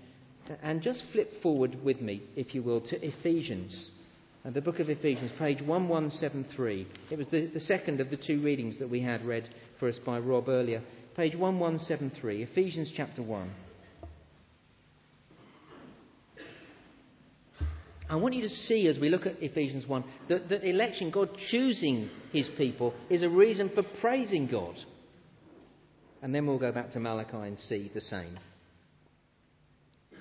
and 0.62 0.82
just 0.82 1.04
flip 1.12 1.30
forward 1.42 1.78
with 1.84 2.00
me, 2.00 2.22
if 2.36 2.54
you 2.54 2.62
will, 2.62 2.80
to 2.80 3.06
Ephesians. 3.06 3.90
Uh, 4.44 4.50
the 4.50 4.60
book 4.60 4.80
of 4.80 4.88
Ephesians, 4.88 5.30
page 5.38 5.60
1173. 5.62 6.86
It 7.10 7.18
was 7.18 7.28
the, 7.28 7.46
the 7.52 7.60
second 7.60 8.00
of 8.00 8.10
the 8.10 8.16
two 8.16 8.42
readings 8.42 8.78
that 8.78 8.90
we 8.90 9.00
had 9.00 9.24
read 9.24 9.48
for 9.78 9.88
us 9.88 9.98
by 10.04 10.18
Rob 10.18 10.48
earlier. 10.48 10.82
Page 11.14 11.36
1173, 11.36 12.42
Ephesians 12.42 12.92
chapter 12.96 13.22
1. 13.22 13.50
I 18.08 18.16
want 18.16 18.34
you 18.34 18.42
to 18.42 18.48
see 18.48 18.88
as 18.88 18.98
we 18.98 19.08
look 19.08 19.26
at 19.26 19.42
Ephesians 19.42 19.86
1 19.86 20.04
that, 20.28 20.48
that 20.48 20.68
election, 20.68 21.10
God 21.10 21.30
choosing 21.50 22.10
his 22.32 22.48
people, 22.58 22.92
is 23.08 23.22
a 23.22 23.28
reason 23.28 23.70
for 23.74 23.82
praising 24.00 24.48
God. 24.48 24.74
And 26.20 26.34
then 26.34 26.46
we'll 26.46 26.58
go 26.58 26.72
back 26.72 26.90
to 26.90 27.00
Malachi 27.00 27.36
and 27.36 27.58
see 27.58 27.90
the 27.94 28.00
same. 28.02 28.38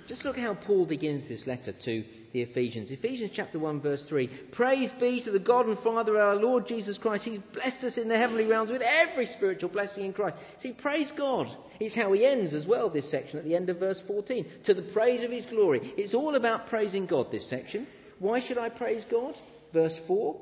Just 0.07 0.25
look 0.25 0.37
how 0.37 0.55
Paul 0.55 0.85
begins 0.85 1.27
this 1.27 1.45
letter 1.47 1.73
to 1.85 2.03
the 2.33 2.41
Ephesians. 2.41 2.91
Ephesians 2.91 3.31
chapter 3.33 3.59
1, 3.59 3.81
verse 3.81 4.05
3. 4.09 4.29
Praise 4.51 4.91
be 4.99 5.21
to 5.23 5.31
the 5.31 5.39
God 5.39 5.67
and 5.67 5.77
Father 5.79 6.15
of 6.15 6.21
our 6.21 6.35
Lord 6.35 6.67
Jesus 6.67 6.97
Christ. 6.97 7.25
He's 7.25 7.39
blessed 7.53 7.83
us 7.83 7.97
in 7.97 8.07
the 8.07 8.17
heavenly 8.17 8.45
realms 8.45 8.71
with 8.71 8.81
every 8.81 9.25
spiritual 9.25 9.69
blessing 9.69 10.05
in 10.05 10.13
Christ. 10.13 10.37
See, 10.59 10.73
praise 10.73 11.11
God. 11.17 11.47
It's 11.79 11.95
how 11.95 12.13
he 12.13 12.25
ends 12.25 12.53
as 12.53 12.65
well, 12.65 12.89
this 12.89 13.09
section, 13.11 13.39
at 13.39 13.45
the 13.45 13.55
end 13.55 13.69
of 13.69 13.79
verse 13.79 14.01
14. 14.07 14.45
To 14.65 14.73
the 14.73 14.89
praise 14.93 15.23
of 15.23 15.31
his 15.31 15.45
glory. 15.45 15.93
It's 15.97 16.13
all 16.13 16.35
about 16.35 16.67
praising 16.67 17.05
God, 17.05 17.31
this 17.31 17.49
section. 17.49 17.87
Why 18.19 18.39
should 18.45 18.57
I 18.57 18.69
praise 18.69 19.05
God? 19.09 19.35
Verse 19.73 19.99
4. 20.07 20.39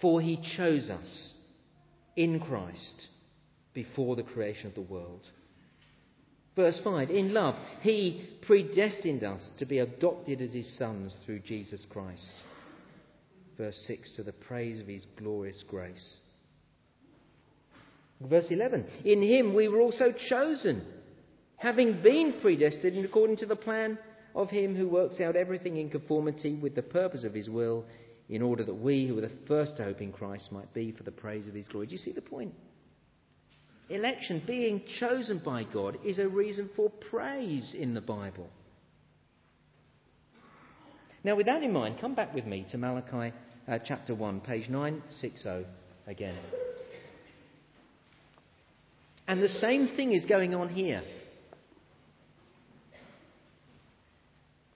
For 0.00 0.20
he 0.20 0.38
chose 0.56 0.90
us 0.90 1.32
in 2.16 2.40
Christ 2.40 3.08
before 3.74 4.16
the 4.16 4.22
creation 4.22 4.66
of 4.66 4.74
the 4.74 4.80
world. 4.82 5.24
Verse 6.58 6.80
5 6.82 7.10
In 7.10 7.32
love, 7.32 7.54
He 7.82 8.30
predestined 8.42 9.22
us 9.22 9.48
to 9.60 9.64
be 9.64 9.78
adopted 9.78 10.42
as 10.42 10.52
His 10.52 10.76
sons 10.76 11.16
through 11.24 11.38
Jesus 11.38 11.86
Christ. 11.88 12.28
Verse 13.56 13.80
6 13.86 14.16
To 14.16 14.24
the 14.24 14.32
praise 14.32 14.80
of 14.80 14.88
His 14.88 15.04
glorious 15.16 15.62
grace. 15.70 16.16
Verse 18.20 18.46
11 18.50 18.88
In 19.04 19.22
Him 19.22 19.54
we 19.54 19.68
were 19.68 19.80
also 19.80 20.12
chosen, 20.28 20.84
having 21.58 22.02
been 22.02 22.40
predestined 22.40 23.04
according 23.04 23.36
to 23.36 23.46
the 23.46 23.54
plan 23.54 23.96
of 24.34 24.50
Him 24.50 24.74
who 24.74 24.88
works 24.88 25.20
out 25.20 25.36
everything 25.36 25.76
in 25.76 25.88
conformity 25.88 26.54
with 26.54 26.74
the 26.74 26.82
purpose 26.82 27.22
of 27.22 27.34
His 27.34 27.48
will, 27.48 27.84
in 28.28 28.42
order 28.42 28.64
that 28.64 28.74
we 28.74 29.06
who 29.06 29.14
were 29.14 29.20
the 29.20 29.30
first 29.46 29.76
to 29.76 29.84
hope 29.84 30.00
in 30.00 30.10
Christ 30.10 30.50
might 30.50 30.74
be 30.74 30.90
for 30.90 31.04
the 31.04 31.12
praise 31.12 31.46
of 31.46 31.54
His 31.54 31.68
glory. 31.68 31.86
Do 31.86 31.92
you 31.92 31.98
see 31.98 32.10
the 32.10 32.20
point? 32.20 32.52
Election, 33.90 34.42
being 34.46 34.82
chosen 35.00 35.40
by 35.42 35.64
God, 35.64 35.96
is 36.04 36.18
a 36.18 36.28
reason 36.28 36.68
for 36.76 36.90
praise 37.10 37.74
in 37.76 37.94
the 37.94 38.00
Bible. 38.02 38.48
Now, 41.24 41.36
with 41.36 41.46
that 41.46 41.62
in 41.62 41.72
mind, 41.72 41.96
come 42.00 42.14
back 42.14 42.34
with 42.34 42.44
me 42.44 42.66
to 42.70 42.78
Malachi 42.78 43.34
uh, 43.66 43.78
chapter 43.84 44.14
1, 44.14 44.40
page 44.40 44.68
960 44.68 45.64
again. 46.06 46.36
And 49.26 49.42
the 49.42 49.48
same 49.48 49.88
thing 49.96 50.12
is 50.12 50.26
going 50.26 50.54
on 50.54 50.68
here. 50.68 51.02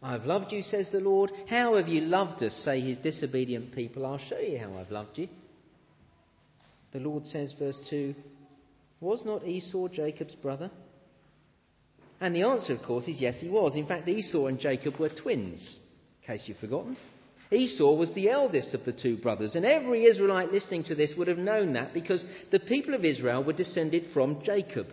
I've 0.02 0.24
loved 0.24 0.52
you, 0.52 0.62
says 0.62 0.88
the 0.90 1.00
Lord. 1.00 1.30
How 1.48 1.76
have 1.76 1.88
you 1.88 2.00
loved 2.00 2.42
us, 2.42 2.52
say 2.64 2.80
his 2.80 2.98
disobedient 2.98 3.74
people? 3.74 4.04
I'll 4.04 4.18
show 4.18 4.38
you 4.38 4.58
how 4.58 4.76
I've 4.76 4.90
loved 4.90 5.16
you. 5.16 5.28
The 6.92 6.98
Lord 6.98 7.24
says, 7.26 7.54
verse 7.58 7.78
2 7.88 8.14
was 9.02 9.22
not 9.24 9.46
Esau 9.46 9.88
Jacob's 9.88 10.36
brother? 10.36 10.70
And 12.20 12.34
the 12.34 12.44
answer, 12.44 12.74
of 12.74 12.82
course, 12.82 13.08
is 13.08 13.20
yes, 13.20 13.38
he 13.40 13.48
was. 13.48 13.74
In 13.76 13.86
fact, 13.86 14.08
Esau 14.08 14.46
and 14.46 14.60
Jacob 14.60 14.98
were 14.98 15.10
twins, 15.10 15.76
in 16.22 16.26
case 16.26 16.44
you've 16.46 16.58
forgotten. 16.58 16.96
Esau 17.50 17.94
was 17.94 18.12
the 18.14 18.30
eldest 18.30 18.72
of 18.72 18.84
the 18.84 18.92
two 18.92 19.16
brothers, 19.18 19.56
and 19.56 19.66
every 19.66 20.04
Israelite 20.04 20.52
listening 20.52 20.84
to 20.84 20.94
this 20.94 21.12
would 21.18 21.28
have 21.28 21.36
known 21.36 21.72
that 21.74 21.92
because 21.92 22.24
the 22.50 22.60
people 22.60 22.94
of 22.94 23.04
Israel 23.04 23.44
were 23.44 23.52
descended 23.52 24.06
from 24.14 24.42
Jacob. 24.44 24.86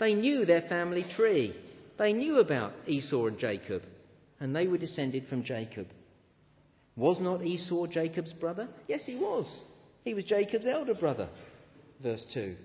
They 0.00 0.14
knew 0.14 0.44
their 0.46 0.62
family 0.62 1.04
tree. 1.14 1.54
They 1.98 2.12
knew 2.14 2.38
about 2.38 2.72
Esau 2.86 3.26
and 3.26 3.38
Jacob, 3.38 3.82
and 4.40 4.56
they 4.56 4.66
were 4.66 4.78
descended 4.78 5.26
from 5.28 5.44
Jacob. 5.44 5.86
Was 6.96 7.20
not 7.20 7.44
Esau 7.44 7.86
Jacob's 7.86 8.32
brother? 8.32 8.68
Yes, 8.88 9.04
he 9.04 9.16
was. 9.16 9.60
He 10.04 10.14
was 10.14 10.24
Jacob's 10.24 10.66
elder 10.66 10.94
brother. 10.94 11.28
Verse 12.02 12.26
2. 12.32 12.56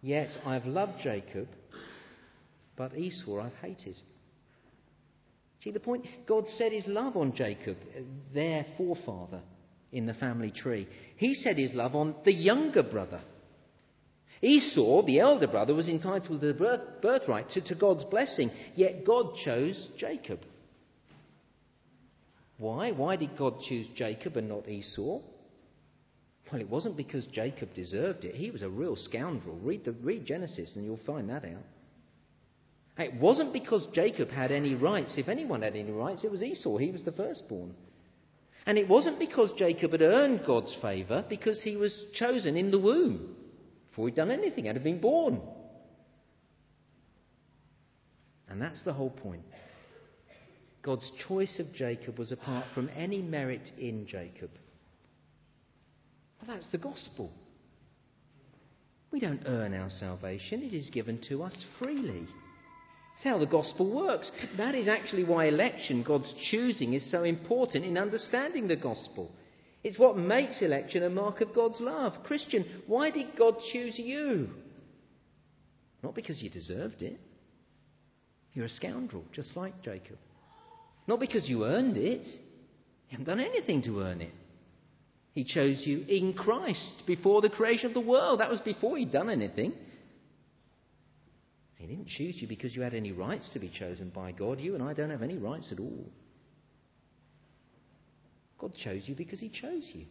Yet 0.00 0.30
I've 0.46 0.66
loved 0.66 1.00
Jacob, 1.02 1.48
but 2.76 2.96
Esau 2.96 3.40
I've 3.40 3.54
hated. 3.54 3.96
See 5.60 5.72
the 5.72 5.80
point? 5.80 6.06
God 6.26 6.46
set 6.48 6.72
his 6.72 6.86
love 6.86 7.16
on 7.16 7.34
Jacob, 7.34 7.76
uh, 7.96 8.00
their 8.32 8.64
forefather 8.76 9.40
in 9.90 10.06
the 10.06 10.14
family 10.14 10.52
tree. 10.52 10.86
He 11.16 11.34
set 11.34 11.56
his 11.56 11.72
love 11.72 11.96
on 11.96 12.14
the 12.24 12.32
younger 12.32 12.84
brother. 12.84 13.20
Esau, 14.40 15.04
the 15.04 15.18
elder 15.18 15.48
brother, 15.48 15.74
was 15.74 15.88
entitled 15.88 16.40
to 16.40 16.46
the 16.46 16.54
birth, 16.54 17.02
birthright 17.02 17.48
to, 17.50 17.60
to 17.62 17.74
God's 17.74 18.04
blessing, 18.04 18.52
yet 18.76 19.04
God 19.04 19.34
chose 19.44 19.88
Jacob. 19.98 20.40
Why? 22.58 22.92
Why 22.92 23.16
did 23.16 23.36
God 23.36 23.60
choose 23.62 23.88
Jacob 23.96 24.36
and 24.36 24.48
not 24.48 24.68
Esau? 24.68 25.20
Well, 26.50 26.60
it 26.60 26.68
wasn't 26.68 26.96
because 26.96 27.26
Jacob 27.26 27.74
deserved 27.74 28.24
it. 28.24 28.34
He 28.34 28.50
was 28.50 28.62
a 28.62 28.68
real 28.68 28.96
scoundrel. 28.96 29.58
Read, 29.62 29.84
the, 29.84 29.92
read 29.92 30.24
Genesis 30.24 30.76
and 30.76 30.84
you'll 30.84 31.00
find 31.06 31.28
that 31.28 31.44
out. 31.44 31.64
It 32.98 33.14
wasn't 33.14 33.52
because 33.52 33.86
Jacob 33.92 34.30
had 34.30 34.50
any 34.50 34.74
rights. 34.74 35.14
If 35.16 35.28
anyone 35.28 35.62
had 35.62 35.76
any 35.76 35.92
rights, 35.92 36.24
it 36.24 36.30
was 36.30 36.42
Esau. 36.42 36.78
He 36.78 36.90
was 36.90 37.04
the 37.04 37.12
firstborn. 37.12 37.74
And 38.66 38.76
it 38.76 38.88
wasn't 38.88 39.18
because 39.18 39.52
Jacob 39.56 39.92
had 39.92 40.02
earned 40.02 40.42
God's 40.46 40.76
favour, 40.82 41.24
because 41.28 41.62
he 41.62 41.76
was 41.76 42.04
chosen 42.12 42.56
in 42.56 42.70
the 42.70 42.78
womb 42.78 43.36
before 43.88 44.08
he'd 44.08 44.14
done 44.14 44.30
anything, 44.30 44.66
had 44.66 44.82
been 44.84 45.00
born. 45.00 45.40
And 48.48 48.60
that's 48.60 48.82
the 48.82 48.92
whole 48.92 49.10
point. 49.10 49.42
God's 50.82 51.10
choice 51.26 51.58
of 51.58 51.72
Jacob 51.72 52.18
was 52.18 52.30
apart 52.30 52.66
from 52.74 52.90
any 52.94 53.22
merit 53.22 53.70
in 53.78 54.06
Jacob. 54.06 54.50
That's 56.46 56.68
the 56.68 56.78
gospel. 56.78 57.30
We 59.10 59.20
don't 59.20 59.42
earn 59.46 59.74
our 59.74 59.90
salvation, 59.90 60.62
it 60.62 60.74
is 60.74 60.90
given 60.90 61.20
to 61.28 61.42
us 61.42 61.64
freely. 61.78 62.26
It's 63.14 63.24
how 63.24 63.38
the 63.38 63.46
gospel 63.46 63.92
works. 63.92 64.30
That 64.56 64.74
is 64.76 64.86
actually 64.86 65.24
why 65.24 65.46
election, 65.46 66.04
God's 66.04 66.32
choosing, 66.50 66.94
is 66.94 67.10
so 67.10 67.24
important 67.24 67.84
in 67.84 67.98
understanding 67.98 68.68
the 68.68 68.76
gospel. 68.76 69.32
It's 69.82 69.98
what 69.98 70.16
makes 70.16 70.62
election 70.62 71.02
a 71.02 71.10
mark 71.10 71.40
of 71.40 71.54
God's 71.54 71.80
love. 71.80 72.12
Christian, 72.24 72.64
why 72.86 73.10
did 73.10 73.36
God 73.36 73.54
choose 73.72 73.98
you? 73.98 74.50
Not 76.02 76.14
because 76.14 76.40
you 76.40 76.48
deserved 76.48 77.02
it. 77.02 77.18
You're 78.52 78.66
a 78.66 78.70
scoundrel, 78.70 79.24
just 79.32 79.56
like 79.56 79.82
Jacob. 79.82 80.18
Not 81.08 81.18
because 81.18 81.48
you 81.48 81.64
earned 81.64 81.96
it. 81.96 82.26
You 82.26 83.18
haven't 83.18 83.26
done 83.26 83.40
anything 83.40 83.82
to 83.82 84.00
earn 84.00 84.20
it. 84.20 84.32
He 85.38 85.44
chose 85.44 85.86
you 85.86 86.04
in 86.08 86.34
Christ 86.34 87.04
before 87.06 87.40
the 87.40 87.48
creation 87.48 87.86
of 87.86 87.94
the 87.94 88.00
world. 88.00 88.40
That 88.40 88.50
was 88.50 88.58
before 88.58 88.98
he'd 88.98 89.12
done 89.12 89.30
anything. 89.30 89.72
He 91.76 91.86
didn't 91.86 92.08
choose 92.08 92.34
you 92.40 92.48
because 92.48 92.74
you 92.74 92.82
had 92.82 92.92
any 92.92 93.12
rights 93.12 93.48
to 93.52 93.60
be 93.60 93.68
chosen 93.68 94.10
by 94.10 94.32
God. 94.32 94.58
You 94.58 94.74
and 94.74 94.82
I 94.82 94.94
don't 94.94 95.10
have 95.10 95.22
any 95.22 95.38
rights 95.38 95.68
at 95.70 95.78
all. 95.78 96.10
God 98.58 98.72
chose 98.82 99.02
you 99.06 99.14
because 99.14 99.38
he 99.38 99.48
chose 99.48 99.88
you. 99.92 100.06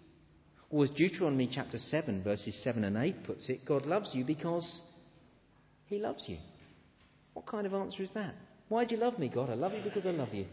Or 0.69 0.85
as 0.85 0.91
Deuteronomy 0.91 1.49
chapter 1.53 1.77
7, 1.77 2.23
verses 2.23 2.57
7 2.63 2.85
and 2.85 2.95
8 2.95 3.25
puts 3.25 3.49
it, 3.49 3.65
God 3.67 3.85
loves 3.85 4.11
you 4.13 4.23
because 4.23 4.79
he 5.87 5.99
loves 5.99 6.23
you. 6.29 6.37
What 7.33 7.47
kind 7.47 7.67
of 7.67 7.73
answer 7.73 8.01
is 8.01 8.11
that? 8.13 8.33
Why 8.69 8.85
do 8.85 8.95
you 8.95 9.01
love 9.01 9.19
me, 9.19 9.27
God? 9.27 9.49
I 9.49 9.55
love 9.55 9.73
you 9.73 9.81
because 9.83 10.05
I 10.05 10.11
love 10.11 10.33
you. 10.33 10.45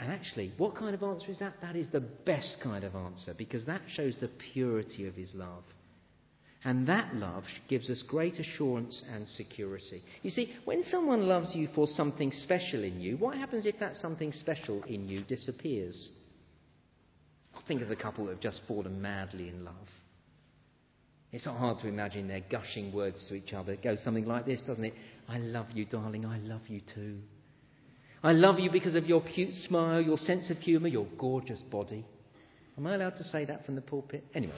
And 0.00 0.10
actually, 0.10 0.52
what 0.56 0.74
kind 0.74 0.94
of 0.94 1.02
answer 1.02 1.30
is 1.30 1.38
that? 1.40 1.54
That 1.60 1.76
is 1.76 1.88
the 1.90 2.00
best 2.00 2.56
kind 2.62 2.84
of 2.84 2.94
answer 2.96 3.34
because 3.36 3.66
that 3.66 3.82
shows 3.88 4.16
the 4.18 4.30
purity 4.52 5.06
of 5.06 5.14
his 5.14 5.32
love. 5.34 5.62
And 6.64 6.86
that 6.88 7.14
love 7.14 7.44
gives 7.68 7.88
us 7.90 8.02
great 8.08 8.38
assurance 8.38 9.02
and 9.12 9.28
security. 9.28 10.02
You 10.22 10.30
see, 10.30 10.54
when 10.64 10.84
someone 10.84 11.26
loves 11.26 11.54
you 11.54 11.68
for 11.74 11.86
something 11.86 12.32
special 12.32 12.82
in 12.82 13.00
you, 13.00 13.18
what 13.18 13.36
happens 13.36 13.66
if 13.66 13.78
that 13.80 13.96
something 13.96 14.32
special 14.32 14.82
in 14.84 15.06
you 15.06 15.22
disappears? 15.22 16.10
Think 17.68 17.82
of 17.82 17.88
the 17.88 17.96
couple 17.96 18.26
that 18.26 18.32
have 18.32 18.40
just 18.40 18.60
fallen 18.66 19.00
madly 19.00 19.48
in 19.48 19.64
love. 19.64 19.74
It's 21.32 21.46
not 21.46 21.58
hard 21.58 21.78
to 21.80 21.88
imagine 21.88 22.26
their 22.26 22.42
gushing 22.50 22.92
words 22.92 23.24
to 23.28 23.34
each 23.34 23.52
other. 23.52 23.72
It 23.72 23.82
goes 23.82 24.02
something 24.02 24.24
like 24.24 24.46
this, 24.46 24.62
doesn't 24.62 24.84
it? 24.84 24.94
I 25.28 25.38
love 25.38 25.66
you, 25.74 25.84
darling. 25.84 26.26
I 26.26 26.38
love 26.38 26.62
you 26.68 26.80
too. 26.94 27.18
I 28.22 28.32
love 28.32 28.58
you 28.58 28.70
because 28.70 28.94
of 28.94 29.06
your 29.06 29.22
cute 29.22 29.54
smile, 29.54 30.00
your 30.00 30.18
sense 30.18 30.50
of 30.50 30.58
humour, 30.58 30.88
your 30.88 31.06
gorgeous 31.18 31.62
body. 31.62 32.04
Am 32.76 32.86
I 32.86 32.94
allowed 32.94 33.16
to 33.16 33.24
say 33.24 33.44
that 33.46 33.64
from 33.64 33.76
the 33.76 33.80
pulpit? 33.80 34.24
Anyway. 34.34 34.54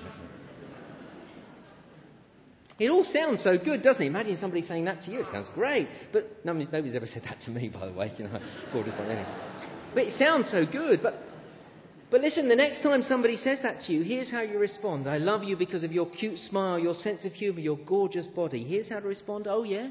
It 2.78 2.90
all 2.90 3.04
sounds 3.04 3.44
so 3.44 3.58
good, 3.58 3.82
doesn't 3.82 4.02
it? 4.02 4.06
Imagine 4.06 4.38
somebody 4.40 4.62
saying 4.62 4.86
that 4.86 5.02
to 5.02 5.12
you. 5.12 5.20
It 5.20 5.26
sounds 5.30 5.48
great. 5.54 5.88
But 6.12 6.44
nobody's, 6.44 6.72
nobody's 6.72 6.96
ever 6.96 7.06
said 7.06 7.22
that 7.24 7.40
to 7.44 7.50
me, 7.50 7.68
by 7.68 7.86
the 7.86 7.92
way. 7.92 8.12
You 8.16 8.24
know, 8.24 8.40
gorgeous 8.72 8.94
body. 8.94 9.10
Anyway. 9.10 9.26
But 9.94 10.04
it 10.04 10.18
sounds 10.18 10.50
so 10.50 10.66
good. 10.66 11.00
But 11.02 11.14
but 12.12 12.20
listen, 12.20 12.46
the 12.46 12.56
next 12.56 12.82
time 12.82 13.00
somebody 13.00 13.36
says 13.36 13.60
that 13.62 13.80
to 13.86 13.92
you, 13.92 14.02
here's 14.02 14.30
how 14.30 14.42
you 14.42 14.58
respond. 14.58 15.08
I 15.08 15.16
love 15.16 15.44
you 15.44 15.56
because 15.56 15.82
of 15.82 15.92
your 15.92 16.10
cute 16.10 16.38
smile, 16.40 16.78
your 16.78 16.92
sense 16.92 17.24
of 17.24 17.32
humour, 17.32 17.60
your 17.60 17.78
gorgeous 17.78 18.26
body. 18.26 18.64
Here's 18.64 18.90
how 18.90 19.00
to 19.00 19.08
respond. 19.08 19.46
Oh, 19.48 19.62
yeah? 19.62 19.88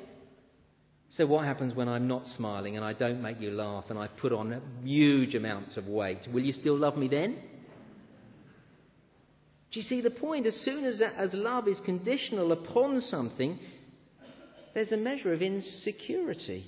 So, 1.12 1.26
what 1.26 1.44
happens 1.44 1.76
when 1.76 1.90
I'm 1.90 2.08
not 2.08 2.26
smiling 2.26 2.78
and 2.78 2.86
I 2.86 2.94
don't 2.94 3.22
make 3.22 3.42
you 3.42 3.52
laugh 3.52 3.86
and 3.90 4.00
I 4.00 4.08
put 4.08 4.32
on 4.32 4.62
huge 4.82 5.36
amounts 5.36 5.76
of 5.76 5.88
weight? 5.88 6.26
Will 6.34 6.42
you 6.42 6.54
still 6.54 6.78
love 6.78 6.96
me 6.96 7.10
then? 7.10 7.38
Do 9.72 9.80
you 9.80 9.86
see 9.86 10.00
the 10.00 10.12
point? 10.12 10.48
As 10.48 10.56
soon 10.64 10.86
as, 10.86 11.02
as 11.02 11.34
love 11.34 11.68
is 11.68 11.82
conditional 11.82 12.54
upon 12.54 13.02
something, 13.02 13.60
there's 14.74 14.94
a 14.94 14.98
measure 14.98 15.34
of 15.34 15.42
insecurity. 15.42 16.66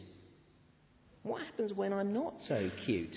What 1.24 1.42
happens 1.42 1.72
when 1.72 1.94
I'm 1.94 2.14
not 2.14 2.34
so 2.40 2.70
cute? 2.86 3.16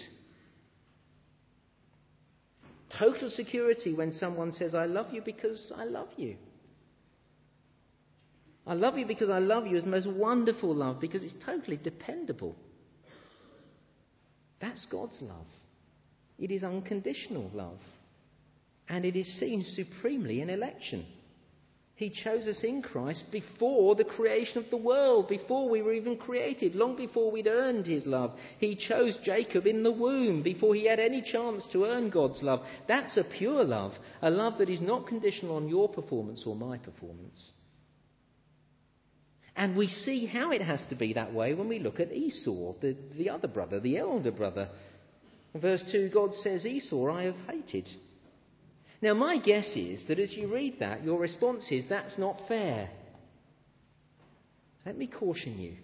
Total 2.97 3.29
security 3.29 3.95
when 3.95 4.12
someone 4.12 4.53
says, 4.53 4.77
I 4.77 4.85
love 4.87 5.07
you 5.12 5.23
because 5.23 5.73
I 5.77 5.85
love 5.85 6.09
you. 6.17 6.37
I 8.66 8.74
love 8.74 8.98
you 8.98 9.07
because 9.07 9.31
I 9.31 9.38
love 9.38 9.66
you 9.66 9.76
is 9.76 9.85
the 9.85 9.90
most 9.90 10.09
wonderful 10.09 10.74
love 10.74 11.00
because 11.00 11.22
it's 11.22 11.35
totally 11.44 11.76
dependable. 11.76 12.57
That's 14.61 14.85
God's 14.90 15.18
love. 15.20 15.46
It 16.38 16.50
is 16.50 16.64
unconditional 16.64 17.50
love. 17.55 17.79
And 18.88 19.05
it 19.05 19.16
is 19.16 19.38
seen 19.38 19.64
supremely 19.64 20.40
in 20.40 20.50
election. 20.50 21.07
He 21.96 22.11
chose 22.11 22.46
us 22.46 22.62
in 22.62 22.83
Christ 22.83 23.24
before 23.33 23.94
the 23.94 24.05
creation 24.05 24.59
of 24.59 24.68
the 24.70 24.76
world, 24.76 25.29
before 25.29 25.70
we 25.70 25.81
were 25.81 25.94
even 25.94 26.18
created, 26.18 26.74
long 26.74 26.94
before 26.94 27.31
we'd 27.31 27.46
earned 27.46 27.87
His 27.87 28.05
love. 28.05 28.33
He 28.59 28.76
chose 28.76 29.18
Jacob 29.24 29.66
in 29.66 29.83
the 29.83 29.90
womb 29.90 30.42
before 30.42 30.74
he 30.74 30.87
had 30.87 31.00
any 31.00 31.22
chance 31.22 31.66
to 31.72 31.87
earn 31.87 32.11
God's 32.11 32.42
love. 32.42 32.61
That's 32.87 33.16
a 33.16 33.24
pure 33.24 33.64
love, 33.64 33.92
a 34.20 34.29
love 34.29 34.59
that 34.59 34.68
is 34.68 34.83
not 34.83 35.07
conditional 35.07 35.57
on 35.57 35.68
your 35.68 35.88
performance 35.88 36.42
or 36.44 36.55
my 36.55 36.76
performance. 36.76 37.52
And 39.57 39.75
we 39.75 39.88
see 39.88 40.27
how 40.27 40.51
it 40.51 40.61
has 40.61 40.85
to 40.90 40.95
be 40.95 41.14
that 41.14 41.33
way 41.33 41.55
when 41.55 41.69
we 41.69 41.79
look 41.79 41.99
at 41.99 42.12
Esau, 42.12 42.75
the, 42.81 42.95
the 43.16 43.31
other 43.31 43.49
brother, 43.49 43.81
the 43.81 43.97
elder 43.97 44.31
brother. 44.31 44.69
In 45.55 45.62
verse 45.62 45.83
2, 45.90 46.11
God 46.12 46.35
says, 46.42 46.66
Esau 46.66 47.11
I 47.11 47.25
have 47.25 47.37
hated. 47.49 47.88
Now, 49.01 49.14
my 49.14 49.38
guess 49.38 49.66
is 49.75 50.05
that 50.09 50.19
as 50.19 50.33
you 50.35 50.53
read 50.53 50.77
that, 50.81 51.05
your 51.05 51.19
response 51.19 51.64
is, 51.71 51.85
that's 51.88 52.19
not 52.19 52.40
fair. 52.49 52.90
Let 54.85 54.99
me 54.99 55.07
caution 55.07 55.59
you. 55.59 55.77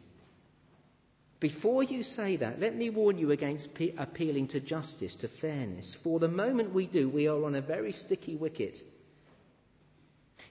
Before 1.40 1.82
you 1.82 2.02
say 2.02 2.36
that, 2.36 2.60
let 2.60 2.76
me 2.76 2.90
warn 2.90 3.18
you 3.18 3.32
against 3.32 3.68
appealing 3.98 4.48
to 4.48 4.60
justice, 4.60 5.16
to 5.22 5.28
fairness. 5.40 5.96
For 6.04 6.20
the 6.20 6.28
moment 6.28 6.74
we 6.74 6.86
do, 6.86 7.08
we 7.08 7.26
are 7.26 7.44
on 7.44 7.54
a 7.54 7.62
very 7.62 7.92
sticky 7.92 8.36
wicket. 8.36 8.78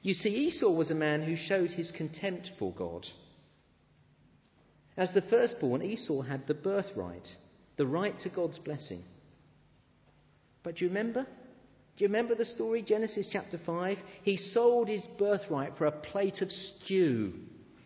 You 0.01 0.13
see, 0.13 0.29
Esau 0.29 0.71
was 0.71 0.89
a 0.89 0.95
man 0.95 1.21
who 1.21 1.35
showed 1.35 1.71
his 1.71 1.91
contempt 1.91 2.51
for 2.57 2.73
God. 2.73 3.05
As 4.97 5.11
the 5.13 5.21
firstborn, 5.21 5.81
Esau 5.81 6.21
had 6.21 6.47
the 6.47 6.53
birthright, 6.53 7.27
the 7.77 7.85
right 7.85 8.19
to 8.21 8.29
God's 8.29 8.59
blessing. 8.59 9.03
But 10.63 10.77
do 10.77 10.85
you 10.85 10.89
remember? 10.89 11.23
Do 11.23 12.03
you 12.03 12.07
remember 12.07 12.35
the 12.35 12.45
story? 12.45 12.81
Genesis 12.81 13.27
chapter 13.31 13.59
5. 13.63 13.97
He 14.23 14.37
sold 14.37 14.89
his 14.89 15.05
birthright 15.17 15.77
for 15.77 15.85
a 15.85 15.91
plate 15.91 16.41
of 16.41 16.51
stew. 16.51 17.33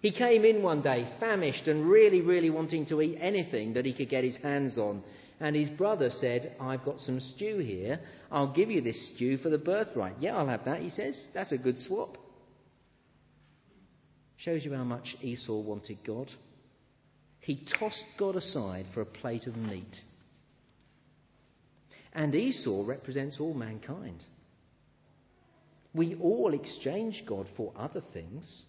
He 0.02 0.12
came 0.12 0.46
in 0.46 0.62
one 0.62 0.82
day, 0.82 1.10
famished 1.20 1.68
and 1.68 1.90
really, 1.90 2.22
really 2.22 2.50
wanting 2.50 2.86
to 2.88 3.02
eat 3.02 3.18
anything 3.20 3.74
that 3.74 3.86
he 3.86 3.94
could 3.94 4.10
get 4.10 4.24
his 4.24 4.38
hands 4.38 4.78
on. 4.78 5.04
And 5.40 5.56
his 5.56 5.70
brother 5.70 6.10
said, 6.20 6.56
I've 6.60 6.86
got 6.86 7.00
some 7.00 7.20
stew 7.20 7.58
here. 7.58 8.00
I'll 8.32 8.54
give 8.54 8.72
you 8.72 8.82
this 8.82 9.14
stew 9.16 9.38
for 9.38 9.50
the 9.50 9.58
birthright. 9.58 10.16
Yeah, 10.20 10.38
I'll 10.38 10.48
have 10.48 10.66
that, 10.66 10.82
he 10.82 10.90
says. 10.90 11.26
That's 11.34 11.52
a 11.52 11.58
good 11.58 11.78
swap. 11.78 12.18
Shows 14.38 14.64
you 14.64 14.74
how 14.74 14.84
much 14.84 15.16
Esau 15.22 15.62
wanted 15.62 15.98
God. 16.06 16.32
He 17.40 17.66
tossed 17.80 18.04
God 18.18 18.36
aside 18.36 18.86
for 18.94 19.02
a 19.02 19.06
plate 19.06 19.46
of 19.46 19.56
meat. 19.56 20.00
And 22.14 22.34
Esau 22.34 22.86
represents 22.88 23.38
all 23.40 23.54
mankind. 23.54 24.24
We 25.94 26.16
all 26.16 26.54
exchange 26.54 27.24
God 27.28 27.48
for 27.56 27.74
other 27.78 28.02
things. 28.14 28.64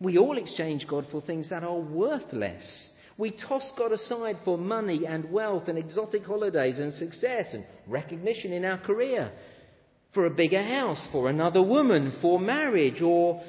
We 0.00 0.18
all 0.18 0.36
exchange 0.38 0.86
God 0.88 1.06
for 1.10 1.20
things 1.20 1.50
that 1.50 1.62
are 1.62 1.78
worthless. 1.78 2.90
We 3.18 3.30
toss 3.30 3.72
God 3.78 3.92
aside 3.92 4.38
for 4.44 4.58
money 4.58 5.06
and 5.06 5.32
wealth 5.32 5.68
and 5.68 5.78
exotic 5.78 6.24
holidays 6.24 6.78
and 6.78 6.92
success 6.92 7.46
and 7.52 7.64
recognition 7.86 8.52
in 8.52 8.64
our 8.64 8.78
career, 8.78 9.32
for 10.12 10.26
a 10.26 10.30
bigger 10.30 10.62
house, 10.62 11.06
for 11.12 11.28
another 11.28 11.62
woman, 11.62 12.18
for 12.20 12.38
marriage, 12.38 13.00
or, 13.00 13.42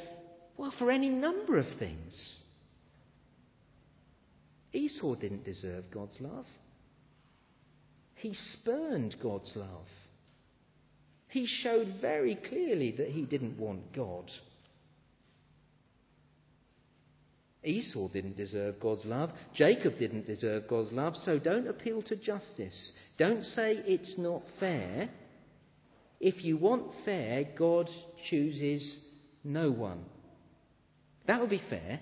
well, 0.58 0.74
for 0.78 0.90
any 0.92 1.10
number 1.10 1.58
of 1.58 1.66
things. 1.80 2.44
Esau 4.74 5.16
didn't 5.16 5.44
deserve 5.44 5.86
God's 5.92 6.18
love. 6.20 6.46
He 8.16 8.34
spurned 8.34 9.16
God's 9.22 9.52
love. 9.56 9.88
He 11.30 11.46
showed 11.46 11.96
very 12.02 12.36
clearly 12.36 12.96
that 12.98 13.10
he 13.10 13.24
didn't 13.24 13.60
want 13.60 13.94
God. 13.94 14.30
Esau 17.68 18.08
didn't 18.08 18.38
deserve 18.38 18.80
God's 18.80 19.06
love. 19.06 19.32
Jacob 19.54 20.00
didn't 20.00 20.26
deserve 20.26 20.68
God's 20.68 20.92
love. 20.92 21.16
So 21.18 21.38
don't 21.38 21.68
appeal 21.68 22.02
to 22.04 22.16
justice. 22.16 22.92
Don't 23.18 23.44
say 23.44 23.84
it's 23.86 24.16
not 24.18 24.42
fair. 24.60 25.10
If 26.20 26.44
you 26.44 26.58
want 26.58 26.92
fair, 27.06 27.44
God 27.58 27.90
chooses 28.30 28.98
no 29.44 29.70
one. 29.72 30.06
That 31.28 31.42
would 31.42 31.50
be 31.50 31.62
fair 31.70 32.00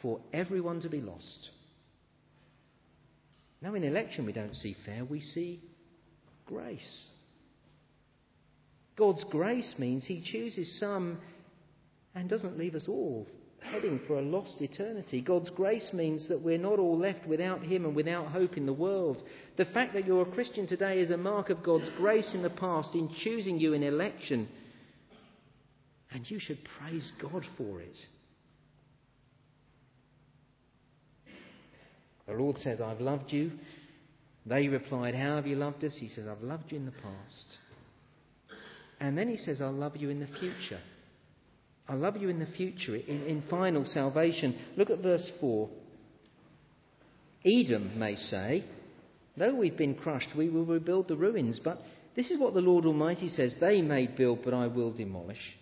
for 0.00 0.20
everyone 0.32 0.80
to 0.80 0.88
be 0.88 1.00
lost. 1.00 1.50
Now, 3.60 3.74
in 3.74 3.84
election, 3.84 4.26
we 4.26 4.32
don't 4.32 4.56
see 4.56 4.76
fair, 4.84 5.04
we 5.04 5.20
see 5.20 5.62
grace. 6.46 7.06
God's 8.96 9.24
grace 9.30 9.74
means 9.78 10.04
He 10.04 10.22
chooses 10.24 10.80
some 10.80 11.18
and 12.14 12.28
doesn't 12.28 12.58
leave 12.58 12.74
us 12.74 12.86
all 12.88 13.28
heading 13.70 14.00
for 14.06 14.18
a 14.18 14.22
lost 14.22 14.60
eternity. 14.60 15.20
God's 15.20 15.50
grace 15.50 15.90
means 15.92 16.28
that 16.28 16.42
we're 16.42 16.58
not 16.58 16.78
all 16.78 16.98
left 16.98 17.26
without 17.26 17.62
Him 17.62 17.84
and 17.84 17.94
without 17.94 18.28
hope 18.28 18.56
in 18.56 18.66
the 18.66 18.72
world. 18.72 19.22
The 19.56 19.64
fact 19.66 19.94
that 19.94 20.06
you're 20.06 20.22
a 20.22 20.32
Christian 20.32 20.66
today 20.66 21.00
is 21.00 21.10
a 21.10 21.16
mark 21.16 21.50
of 21.50 21.62
God's 21.62 21.88
grace 21.96 22.32
in 22.34 22.42
the 22.42 22.50
past 22.50 22.94
in 22.94 23.08
choosing 23.22 23.58
you 23.58 23.72
in 23.72 23.82
election. 23.82 24.48
And 26.10 26.30
you 26.30 26.38
should 26.38 26.58
praise 26.78 27.10
God 27.20 27.44
for 27.56 27.80
it. 27.80 27.96
The 32.26 32.34
Lord 32.34 32.58
says, 32.58 32.80
I've 32.80 33.00
loved 33.00 33.32
you. 33.32 33.52
They 34.46 34.68
replied, 34.68 35.14
How 35.14 35.36
have 35.36 35.46
you 35.46 35.56
loved 35.56 35.84
us? 35.84 35.96
He 35.98 36.08
says, 36.08 36.26
I've 36.28 36.42
loved 36.42 36.72
you 36.72 36.78
in 36.78 36.86
the 36.86 36.92
past. 36.92 37.58
And 39.00 39.18
then 39.18 39.28
he 39.28 39.36
says, 39.36 39.60
I'll 39.60 39.72
love 39.72 39.96
you 39.96 40.10
in 40.10 40.20
the 40.20 40.26
future. 40.26 40.80
I 41.88 41.94
love 41.94 42.16
you 42.16 42.28
in 42.28 42.38
the 42.38 42.46
future, 42.46 42.96
in, 42.96 43.22
in 43.24 43.42
final 43.50 43.84
salvation. 43.84 44.58
Look 44.76 44.90
at 44.90 45.00
verse 45.00 45.30
4. 45.40 45.68
Edom 47.44 47.98
may 47.98 48.16
say, 48.16 48.64
Though 49.36 49.54
we've 49.54 49.76
been 49.76 49.94
crushed, 49.94 50.28
we 50.36 50.48
will 50.48 50.64
rebuild 50.64 51.08
the 51.08 51.16
ruins. 51.16 51.60
But 51.62 51.78
this 52.14 52.30
is 52.30 52.38
what 52.38 52.54
the 52.54 52.60
Lord 52.60 52.84
Almighty 52.84 53.28
says 53.28 53.56
They 53.60 53.82
may 53.82 54.06
build, 54.06 54.40
but 54.44 54.54
I 54.54 54.66
will 54.66 54.92
demolish. 54.92 55.56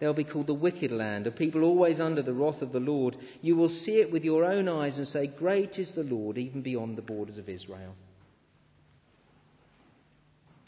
They'll 0.00 0.14
be 0.14 0.24
called 0.24 0.48
the 0.48 0.54
wicked 0.54 0.90
land, 0.90 1.26
a 1.26 1.30
people 1.30 1.62
always 1.62 2.00
under 2.00 2.22
the 2.22 2.32
wrath 2.32 2.62
of 2.62 2.72
the 2.72 2.80
Lord. 2.80 3.16
You 3.42 3.56
will 3.56 3.68
see 3.68 4.00
it 4.00 4.12
with 4.12 4.24
your 4.24 4.44
own 4.44 4.68
eyes 4.68 4.98
and 4.98 5.06
say, 5.06 5.26
Great 5.26 5.78
is 5.78 5.92
the 5.94 6.02
Lord, 6.02 6.36
even 6.36 6.62
beyond 6.62 6.96
the 6.96 7.02
borders 7.02 7.38
of 7.38 7.48
Israel. 7.48 7.94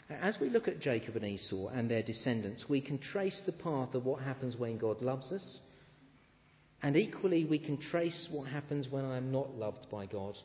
As 0.09 0.37
we 0.39 0.49
look 0.49 0.67
at 0.67 0.79
Jacob 0.79 1.17
and 1.17 1.25
Esau 1.25 1.67
and 1.67 1.91
their 1.91 2.01
descendants, 2.01 2.65
we 2.69 2.79
can 2.79 2.97
trace 2.97 3.41
the 3.45 3.51
path 3.51 3.93
of 3.93 4.05
what 4.05 4.21
happens 4.21 4.55
when 4.55 4.77
God 4.77 5.01
loves 5.01 5.31
us, 5.31 5.59
and 6.81 6.95
equally 6.95 7.43
we 7.43 7.59
can 7.59 7.77
trace 7.77 8.27
what 8.31 8.47
happens 8.47 8.87
when 8.89 9.03
I 9.03 9.17
am 9.17 9.31
not 9.31 9.55
loved 9.55 9.87
by 9.91 10.05
God. 10.05 10.37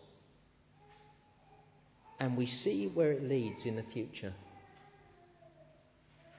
And 2.18 2.37
we 2.37 2.46
see 2.46 2.90
where 2.92 3.12
it 3.12 3.22
leads 3.22 3.64
in 3.64 3.77
the 3.77 3.85
future. 3.92 4.35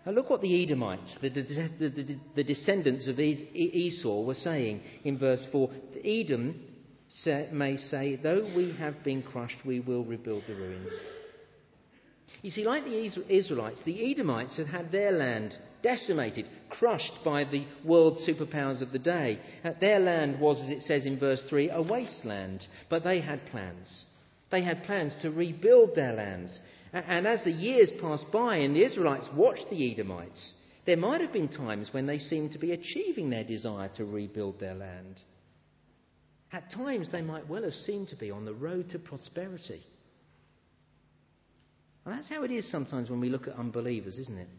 Now 0.06 0.12
look 0.12 0.30
what 0.30 0.42
the 0.42 0.64
Edomites, 0.64 1.18
the, 1.22 1.30
the, 1.30 2.18
the, 2.36 2.44
descendants 2.44 3.08
of 3.08 3.20
Esau, 3.20 4.24
were 4.24 4.34
saying 4.34 4.82
in 5.06 5.18
verse 5.18 5.48
4. 5.52 5.70
Edom 6.04 6.60
may 7.54 7.78
say, 7.78 8.20
Though 8.22 8.52
we 8.54 8.76
have 8.78 9.02
been 9.04 9.24
crushed, 9.24 9.66
we 9.66 9.80
will 9.80 10.04
rebuild 10.04 10.44
the 10.46 10.56
ruins. 10.56 10.92
You 12.44 12.50
see, 12.50 12.66
like 12.66 12.84
the 12.84 13.10
Israelites, 13.30 13.82
the 13.86 14.12
Edomites 14.12 14.58
had 14.58 14.68
had 14.68 14.92
their 14.92 15.14
land 15.14 15.56
decimated, 15.82 16.46
crushed 16.70 17.14
by 17.24 17.46
the 17.46 17.66
world 17.86 18.18
superpowers 18.28 18.82
of 18.82 18.92
the 18.92 19.00
day. 19.00 19.40
Uh, 19.64 19.72
their 19.80 20.00
land 20.00 20.42
was, 20.42 20.60
as 20.62 20.70
it 20.70 20.82
says 20.82 21.06
in 21.06 21.18
verse 21.18 21.42
3, 21.50 21.70
a 21.70 21.82
wasteland, 21.82 22.68
but 22.90 23.06
they 23.06 23.22
had 23.22 23.46
plans. 23.46 24.08
They 24.52 24.62
had 24.62 24.84
plans 24.84 25.16
to 25.22 25.32
rebuild 25.32 25.96
their 25.96 26.14
lands. 26.14 26.60
And 26.92 27.26
as 27.26 27.42
the 27.46 27.52
years 27.52 27.92
passed 28.02 28.30
by 28.34 28.58
and 28.58 28.76
the 28.76 28.86
Israelites 28.86 29.30
watched 29.34 29.70
the 29.70 29.94
Edomites, 29.94 30.54
there 30.86 30.98
might 30.98 31.22
have 31.22 31.32
been 31.32 31.48
times 31.48 31.94
when 31.94 32.08
they 32.08 32.20
seemed 32.20 32.52
to 32.52 32.60
be 32.60 32.74
achieving 32.74 33.30
their 33.30 33.46
desire 33.46 33.90
to 33.96 34.04
rebuild 34.04 34.60
their 34.60 34.76
land. 34.76 35.22
At 36.52 36.72
times, 36.72 37.10
they 37.10 37.22
might 37.22 37.48
well 37.48 37.64
have 37.64 37.74
seemed 37.74 38.10
to 38.10 38.18
be 38.18 38.32
on 38.32 38.44
the 38.44 38.54
road 38.54 38.90
to 38.90 39.00
prosperity. 39.00 39.82
And 42.06 42.16
that's 42.18 42.30
how 42.30 42.44
it 42.44 42.52
is 42.52 42.70
sometimes 42.70 43.10
when 43.10 43.20
we 43.20 43.30
look 43.30 43.48
at 43.48 43.58
unbelievers, 43.58 44.18
isn't 44.18 44.38
it? 44.38 44.50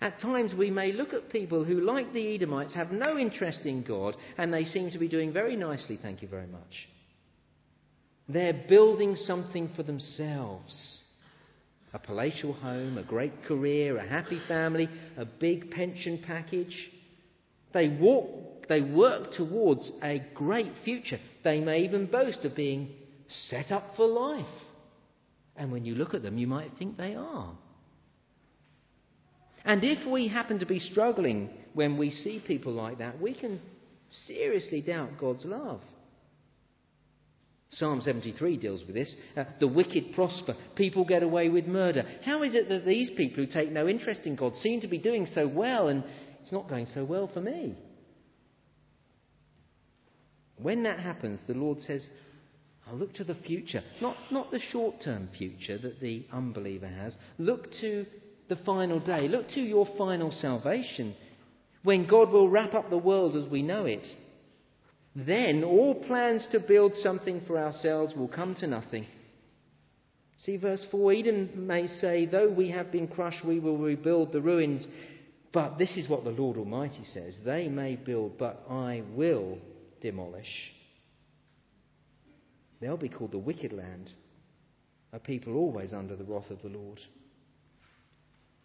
At 0.00 0.20
times 0.20 0.54
we 0.54 0.70
may 0.70 0.92
look 0.92 1.14
at 1.14 1.30
people 1.30 1.64
who, 1.64 1.80
like 1.80 2.12
the 2.12 2.34
Edomites, 2.34 2.74
have 2.74 2.92
no 2.92 3.16
interest 3.16 3.64
in 3.64 3.82
God 3.82 4.16
and 4.36 4.52
they 4.52 4.64
seem 4.64 4.90
to 4.90 4.98
be 4.98 5.08
doing 5.08 5.32
very 5.32 5.56
nicely, 5.56 5.98
thank 6.00 6.20
you 6.20 6.28
very 6.28 6.46
much. 6.46 6.88
They're 8.28 8.64
building 8.68 9.16
something 9.16 9.70
for 9.76 9.82
themselves 9.82 11.00
a 11.94 11.98
palatial 11.98 12.52
home, 12.52 12.98
a 12.98 13.02
great 13.02 13.44
career, 13.44 13.96
a 13.96 14.06
happy 14.06 14.38
family, 14.46 14.86
a 15.16 15.24
big 15.24 15.70
pension 15.70 16.22
package. 16.26 16.90
They, 17.72 17.88
walk, 17.88 18.66
they 18.68 18.82
work 18.82 19.32
towards 19.32 19.90
a 20.02 20.22
great 20.34 20.72
future. 20.84 21.18
They 21.42 21.60
may 21.60 21.84
even 21.84 22.04
boast 22.04 22.44
of 22.44 22.54
being 22.54 22.90
set 23.28 23.72
up 23.72 23.96
for 23.96 24.06
life. 24.06 24.44
And 25.56 25.72
when 25.72 25.84
you 25.84 25.94
look 25.94 26.14
at 26.14 26.22
them, 26.22 26.38
you 26.38 26.46
might 26.46 26.70
think 26.78 26.96
they 26.96 27.14
are. 27.14 27.54
And 29.64 29.82
if 29.82 30.06
we 30.06 30.28
happen 30.28 30.60
to 30.60 30.66
be 30.66 30.78
struggling 30.78 31.50
when 31.74 31.98
we 31.98 32.10
see 32.10 32.42
people 32.46 32.72
like 32.72 32.98
that, 32.98 33.20
we 33.20 33.34
can 33.34 33.60
seriously 34.26 34.80
doubt 34.80 35.18
God's 35.18 35.44
love. 35.44 35.80
Psalm 37.70 38.00
73 38.00 38.56
deals 38.58 38.82
with 38.86 38.94
this. 38.94 39.12
Uh, 39.36 39.44
the 39.58 39.66
wicked 39.66 40.14
prosper. 40.14 40.54
People 40.76 41.04
get 41.04 41.22
away 41.22 41.48
with 41.48 41.66
murder. 41.66 42.04
How 42.24 42.42
is 42.42 42.54
it 42.54 42.68
that 42.68 42.86
these 42.86 43.10
people 43.16 43.44
who 43.44 43.50
take 43.50 43.72
no 43.72 43.88
interest 43.88 44.22
in 44.24 44.36
God 44.36 44.54
seem 44.54 44.80
to 44.82 44.88
be 44.88 44.98
doing 44.98 45.26
so 45.26 45.48
well 45.48 45.88
and 45.88 46.04
it's 46.42 46.52
not 46.52 46.68
going 46.68 46.86
so 46.86 47.04
well 47.04 47.28
for 47.32 47.40
me? 47.40 47.74
When 50.58 50.84
that 50.84 51.00
happens, 51.00 51.40
the 51.46 51.54
Lord 51.54 51.80
says, 51.80 52.08
I'll 52.86 52.96
look 52.96 53.14
to 53.14 53.24
the 53.24 53.34
future, 53.34 53.82
not, 54.00 54.16
not 54.30 54.50
the 54.50 54.60
short 54.60 55.00
term 55.02 55.28
future 55.36 55.76
that 55.78 56.00
the 56.00 56.24
unbeliever 56.32 56.86
has. 56.86 57.16
Look 57.38 57.72
to 57.80 58.06
the 58.48 58.56
final 58.56 59.00
day. 59.00 59.28
Look 59.28 59.48
to 59.50 59.60
your 59.60 59.88
final 59.98 60.30
salvation 60.30 61.14
when 61.82 62.06
God 62.06 62.30
will 62.30 62.48
wrap 62.48 62.74
up 62.74 62.90
the 62.90 62.98
world 62.98 63.36
as 63.36 63.50
we 63.50 63.62
know 63.62 63.86
it. 63.86 64.06
Then 65.16 65.64
all 65.64 65.94
plans 65.94 66.46
to 66.52 66.60
build 66.60 66.94
something 66.96 67.42
for 67.46 67.58
ourselves 67.58 68.14
will 68.14 68.28
come 68.28 68.54
to 68.56 68.66
nothing. 68.66 69.06
See 70.38 70.58
verse 70.58 70.86
4 70.90 71.12
Edom 71.12 71.66
may 71.66 71.86
say, 71.86 72.26
Though 72.26 72.50
we 72.50 72.70
have 72.70 72.92
been 72.92 73.08
crushed, 73.08 73.44
we 73.44 73.58
will 73.58 73.78
rebuild 73.78 74.32
the 74.32 74.42
ruins. 74.42 74.86
But 75.52 75.78
this 75.78 75.96
is 75.96 76.08
what 76.08 76.24
the 76.24 76.30
Lord 76.30 76.58
Almighty 76.58 77.02
says 77.04 77.38
They 77.44 77.68
may 77.68 77.96
build, 77.96 78.38
but 78.38 78.62
I 78.68 79.02
will 79.14 79.58
demolish. 80.02 80.75
They'll 82.80 82.96
be 82.96 83.08
called 83.08 83.32
the 83.32 83.38
wicked 83.38 83.72
land, 83.72 84.12
a 85.12 85.18
people 85.18 85.56
always 85.56 85.92
under 85.92 86.16
the 86.16 86.24
wrath 86.24 86.50
of 86.50 86.62
the 86.62 86.68
Lord. 86.68 87.00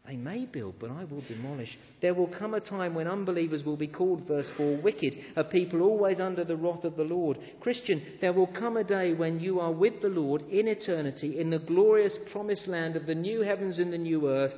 They 0.08 0.15
may 0.15 0.45
build, 0.45 0.76
but 0.80 0.89
I 0.89 1.04
will 1.04 1.21
demolish. 1.21 1.78
There 2.02 2.15
will 2.15 2.28
come 2.28 2.56
a 2.56 2.60
time 2.60 2.95
when 2.95 3.08
unbelievers 3.08 3.63
will 3.63 3.78
be 3.78 3.88
called, 3.88 4.28
verse 4.28 4.50
4, 4.58 4.82
wicked, 4.82 5.13
a 5.36 5.43
people 5.43 5.82
always 5.82 6.19
under 6.19 6.43
the 6.43 6.56
wrath 6.56 6.84
of 6.84 6.95
the 6.97 7.04
Lord. 7.04 7.38
Christian, 7.60 8.02
there 8.19 8.34
will 8.34 8.47
come 8.47 8.78
a 8.78 8.84
day 8.84 9.13
when 9.13 9.39
you 9.39 9.60
are 9.60 9.71
with 9.71 10.02
the 10.02 10.10
Lord 10.10 10.41
in 10.50 10.67
eternity, 10.67 11.39
in 11.39 11.52
the 11.52 11.60
glorious 11.60 12.17
promised 12.32 12.67
land 12.67 12.95
of 12.95 13.06
the 13.06 13.15
new 13.15 13.41
heavens 13.41 13.78
and 13.78 13.93
the 13.93 13.97
new 13.97 14.28
earth. 14.28 14.56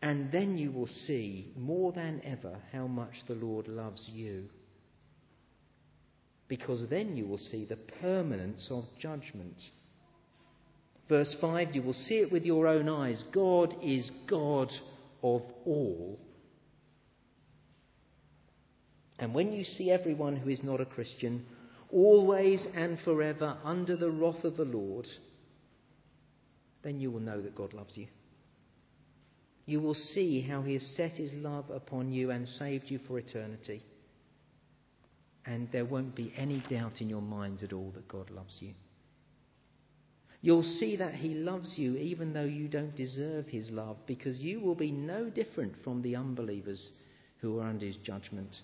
And 0.00 0.32
then 0.32 0.56
you 0.56 0.72
will 0.72 0.86
see 0.86 1.52
more 1.56 1.92
than 1.92 2.22
ever 2.24 2.58
how 2.72 2.86
much 2.86 3.14
the 3.28 3.34
Lord 3.34 3.68
loves 3.68 4.08
you 4.12 4.48
because 6.48 6.88
then 6.88 7.16
you 7.16 7.26
will 7.26 7.38
see 7.38 7.64
the 7.64 7.76
permanence 8.00 8.68
of 8.70 8.84
judgment. 9.00 9.56
Verse 11.08 11.36
5 11.40 11.74
you 11.74 11.82
will 11.82 11.92
see 11.92 12.16
it 12.16 12.32
with 12.32 12.44
your 12.44 12.66
own 12.66 12.88
eyes. 12.88 13.22
God 13.32 13.74
is 13.82 14.10
God 14.28 14.70
of 15.22 15.42
all. 15.64 16.18
And 19.18 19.34
when 19.34 19.52
you 19.52 19.64
see 19.64 19.90
everyone 19.90 20.36
who 20.36 20.50
is 20.50 20.62
not 20.62 20.80
a 20.80 20.86
Christian 20.86 21.44
always 21.90 22.66
and 22.74 22.98
forever 23.00 23.56
under 23.64 23.96
the 23.96 24.10
wrath 24.10 24.44
of 24.44 24.56
the 24.56 24.64
Lord, 24.64 25.06
then 26.82 27.00
you 27.00 27.10
will 27.10 27.20
know 27.20 27.40
that 27.40 27.56
God 27.56 27.72
loves 27.72 27.96
you. 27.96 28.08
You 29.64 29.80
will 29.80 29.94
see 29.94 30.42
how 30.42 30.62
He 30.62 30.74
has 30.74 30.94
set 30.96 31.12
His 31.12 31.32
love 31.32 31.70
upon 31.70 32.12
you 32.12 32.30
and 32.30 32.46
saved 32.46 32.84
you 32.88 33.00
for 33.06 33.18
eternity 33.18 33.82
and 35.46 35.68
there 35.70 35.84
won't 35.84 36.14
be 36.14 36.32
any 36.36 36.62
doubt 36.68 37.00
in 37.00 37.08
your 37.08 37.22
minds 37.22 37.62
at 37.62 37.72
all 37.72 37.92
that 37.94 38.08
God 38.08 38.30
loves 38.30 38.56
you. 38.60 38.72
You'll 40.42 40.62
see 40.62 40.96
that 40.96 41.14
He 41.14 41.30
loves 41.30 41.74
you 41.76 41.96
even 41.96 42.32
though 42.32 42.44
you 42.44 42.68
don't 42.68 42.94
deserve 42.96 43.46
His 43.46 43.70
love 43.70 43.96
because 44.06 44.38
you 44.38 44.60
will 44.60 44.74
be 44.74 44.92
no 44.92 45.30
different 45.30 45.74
from 45.82 46.02
the 46.02 46.16
unbelievers 46.16 46.90
who 47.40 47.58
are 47.58 47.68
under 47.68 47.86
His 47.86 47.96
judgment. 47.96 48.56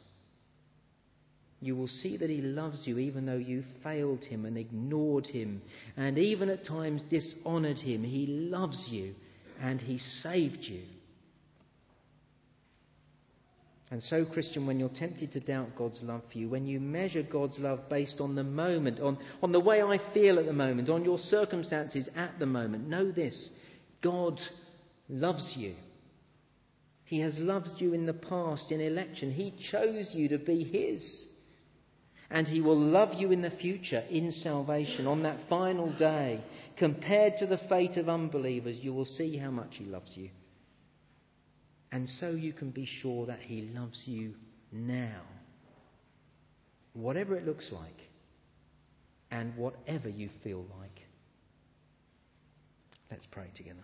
You 1.61 1.76
will 1.76 1.88
see 1.88 2.16
that 2.16 2.30
He 2.30 2.40
loves 2.40 2.86
you 2.86 2.98
even 2.98 3.26
though 3.26 3.36
you 3.36 3.62
failed 3.82 4.24
Him 4.24 4.44
and 4.44 4.59
ignored 4.59 5.26
Him 5.26 5.62
and 5.96 6.18
even 6.18 6.48
at 6.50 6.66
times 6.66 7.02
dishonoured 7.09 7.78
Him. 7.78 8.02
He 8.04 8.26
loves 8.26 8.88
you 8.90 9.14
and 9.61 9.80
He 9.80 9.98
saved 9.98 10.62
you. 10.62 10.82
And 13.93 14.03
so, 14.05 14.24
Christian, 14.24 14.66
when 14.66 14.80
you're 14.80 14.88
tempted 14.88 15.32
to 15.32 15.40
doubt 15.40 15.76
God's 15.76 16.01
love 16.03 16.22
for 16.32 16.38
you, 16.38 16.49
when 16.49 16.64
you 16.64 16.80
measure 16.80 17.22
God's 17.22 17.59
love 17.59 17.90
based 17.90 18.22
on 18.22 18.34
the 18.34 18.43
moment, 18.43 18.99
on, 19.01 19.18
on 19.43 19.53
the 19.53 19.61
way 19.61 19.82
I 19.82 19.99
feel 20.14 20.38
at 20.38 20.47
the 20.47 20.53
moment, 20.55 20.88
on 20.88 21.05
your 21.05 21.18
circumstances 21.18 22.09
at 22.16 22.38
the 22.38 22.47
moment, 22.47 22.88
know 22.88 23.12
this 23.12 23.51
God 24.03 24.40
loves 25.11 25.53
you. 25.59 25.74
He 27.05 27.20
has 27.20 27.36
loved 27.36 27.68
you 27.82 27.93
in 27.93 28.07
the 28.07 28.14
past 28.14 28.72
in 28.72 28.80
election. 28.80 29.30
He 29.30 29.53
chose 29.70 30.11
you 30.14 30.30
to 30.30 30.38
be 30.38 30.64
His. 30.64 31.26
And 32.30 32.49
He 32.49 32.62
will 32.62 32.80
love 32.80 33.20
you 33.20 33.30
in 33.30 33.43
the 33.43 33.51
future 33.51 34.03
in 34.09 34.32
salvation. 34.32 35.07
On 35.07 35.22
that 35.24 35.51
final 35.51 35.93
day, 35.99 36.43
compared 36.78 37.34
to 37.40 37.47
the 37.47 37.61
fate 37.68 37.99
of 37.99 38.09
unbelievers, 38.09 38.78
you 38.80 38.95
will 38.95 39.05
see 39.05 39.36
how 39.36 39.51
much 39.51 39.72
He 39.72 39.84
loves 39.84 40.16
you. 40.16 40.30
And 41.93 42.09
so 42.09 42.30
you 42.30 42.53
can 42.53 42.70
be 42.70 42.86
sure 42.86 43.26
that 43.26 43.40
He 43.40 43.70
loves 43.74 44.03
you 44.07 44.34
now. 44.72 45.20
Whatever 46.95 47.36
it 47.36 47.47
looks 47.47 47.70
like, 47.70 48.03
and 49.30 49.57
whatever 49.57 50.09
you 50.09 50.28
feel 50.43 50.64
like. 50.80 51.01
Let's 53.11 53.26
pray 53.32 53.49
together. 53.55 53.80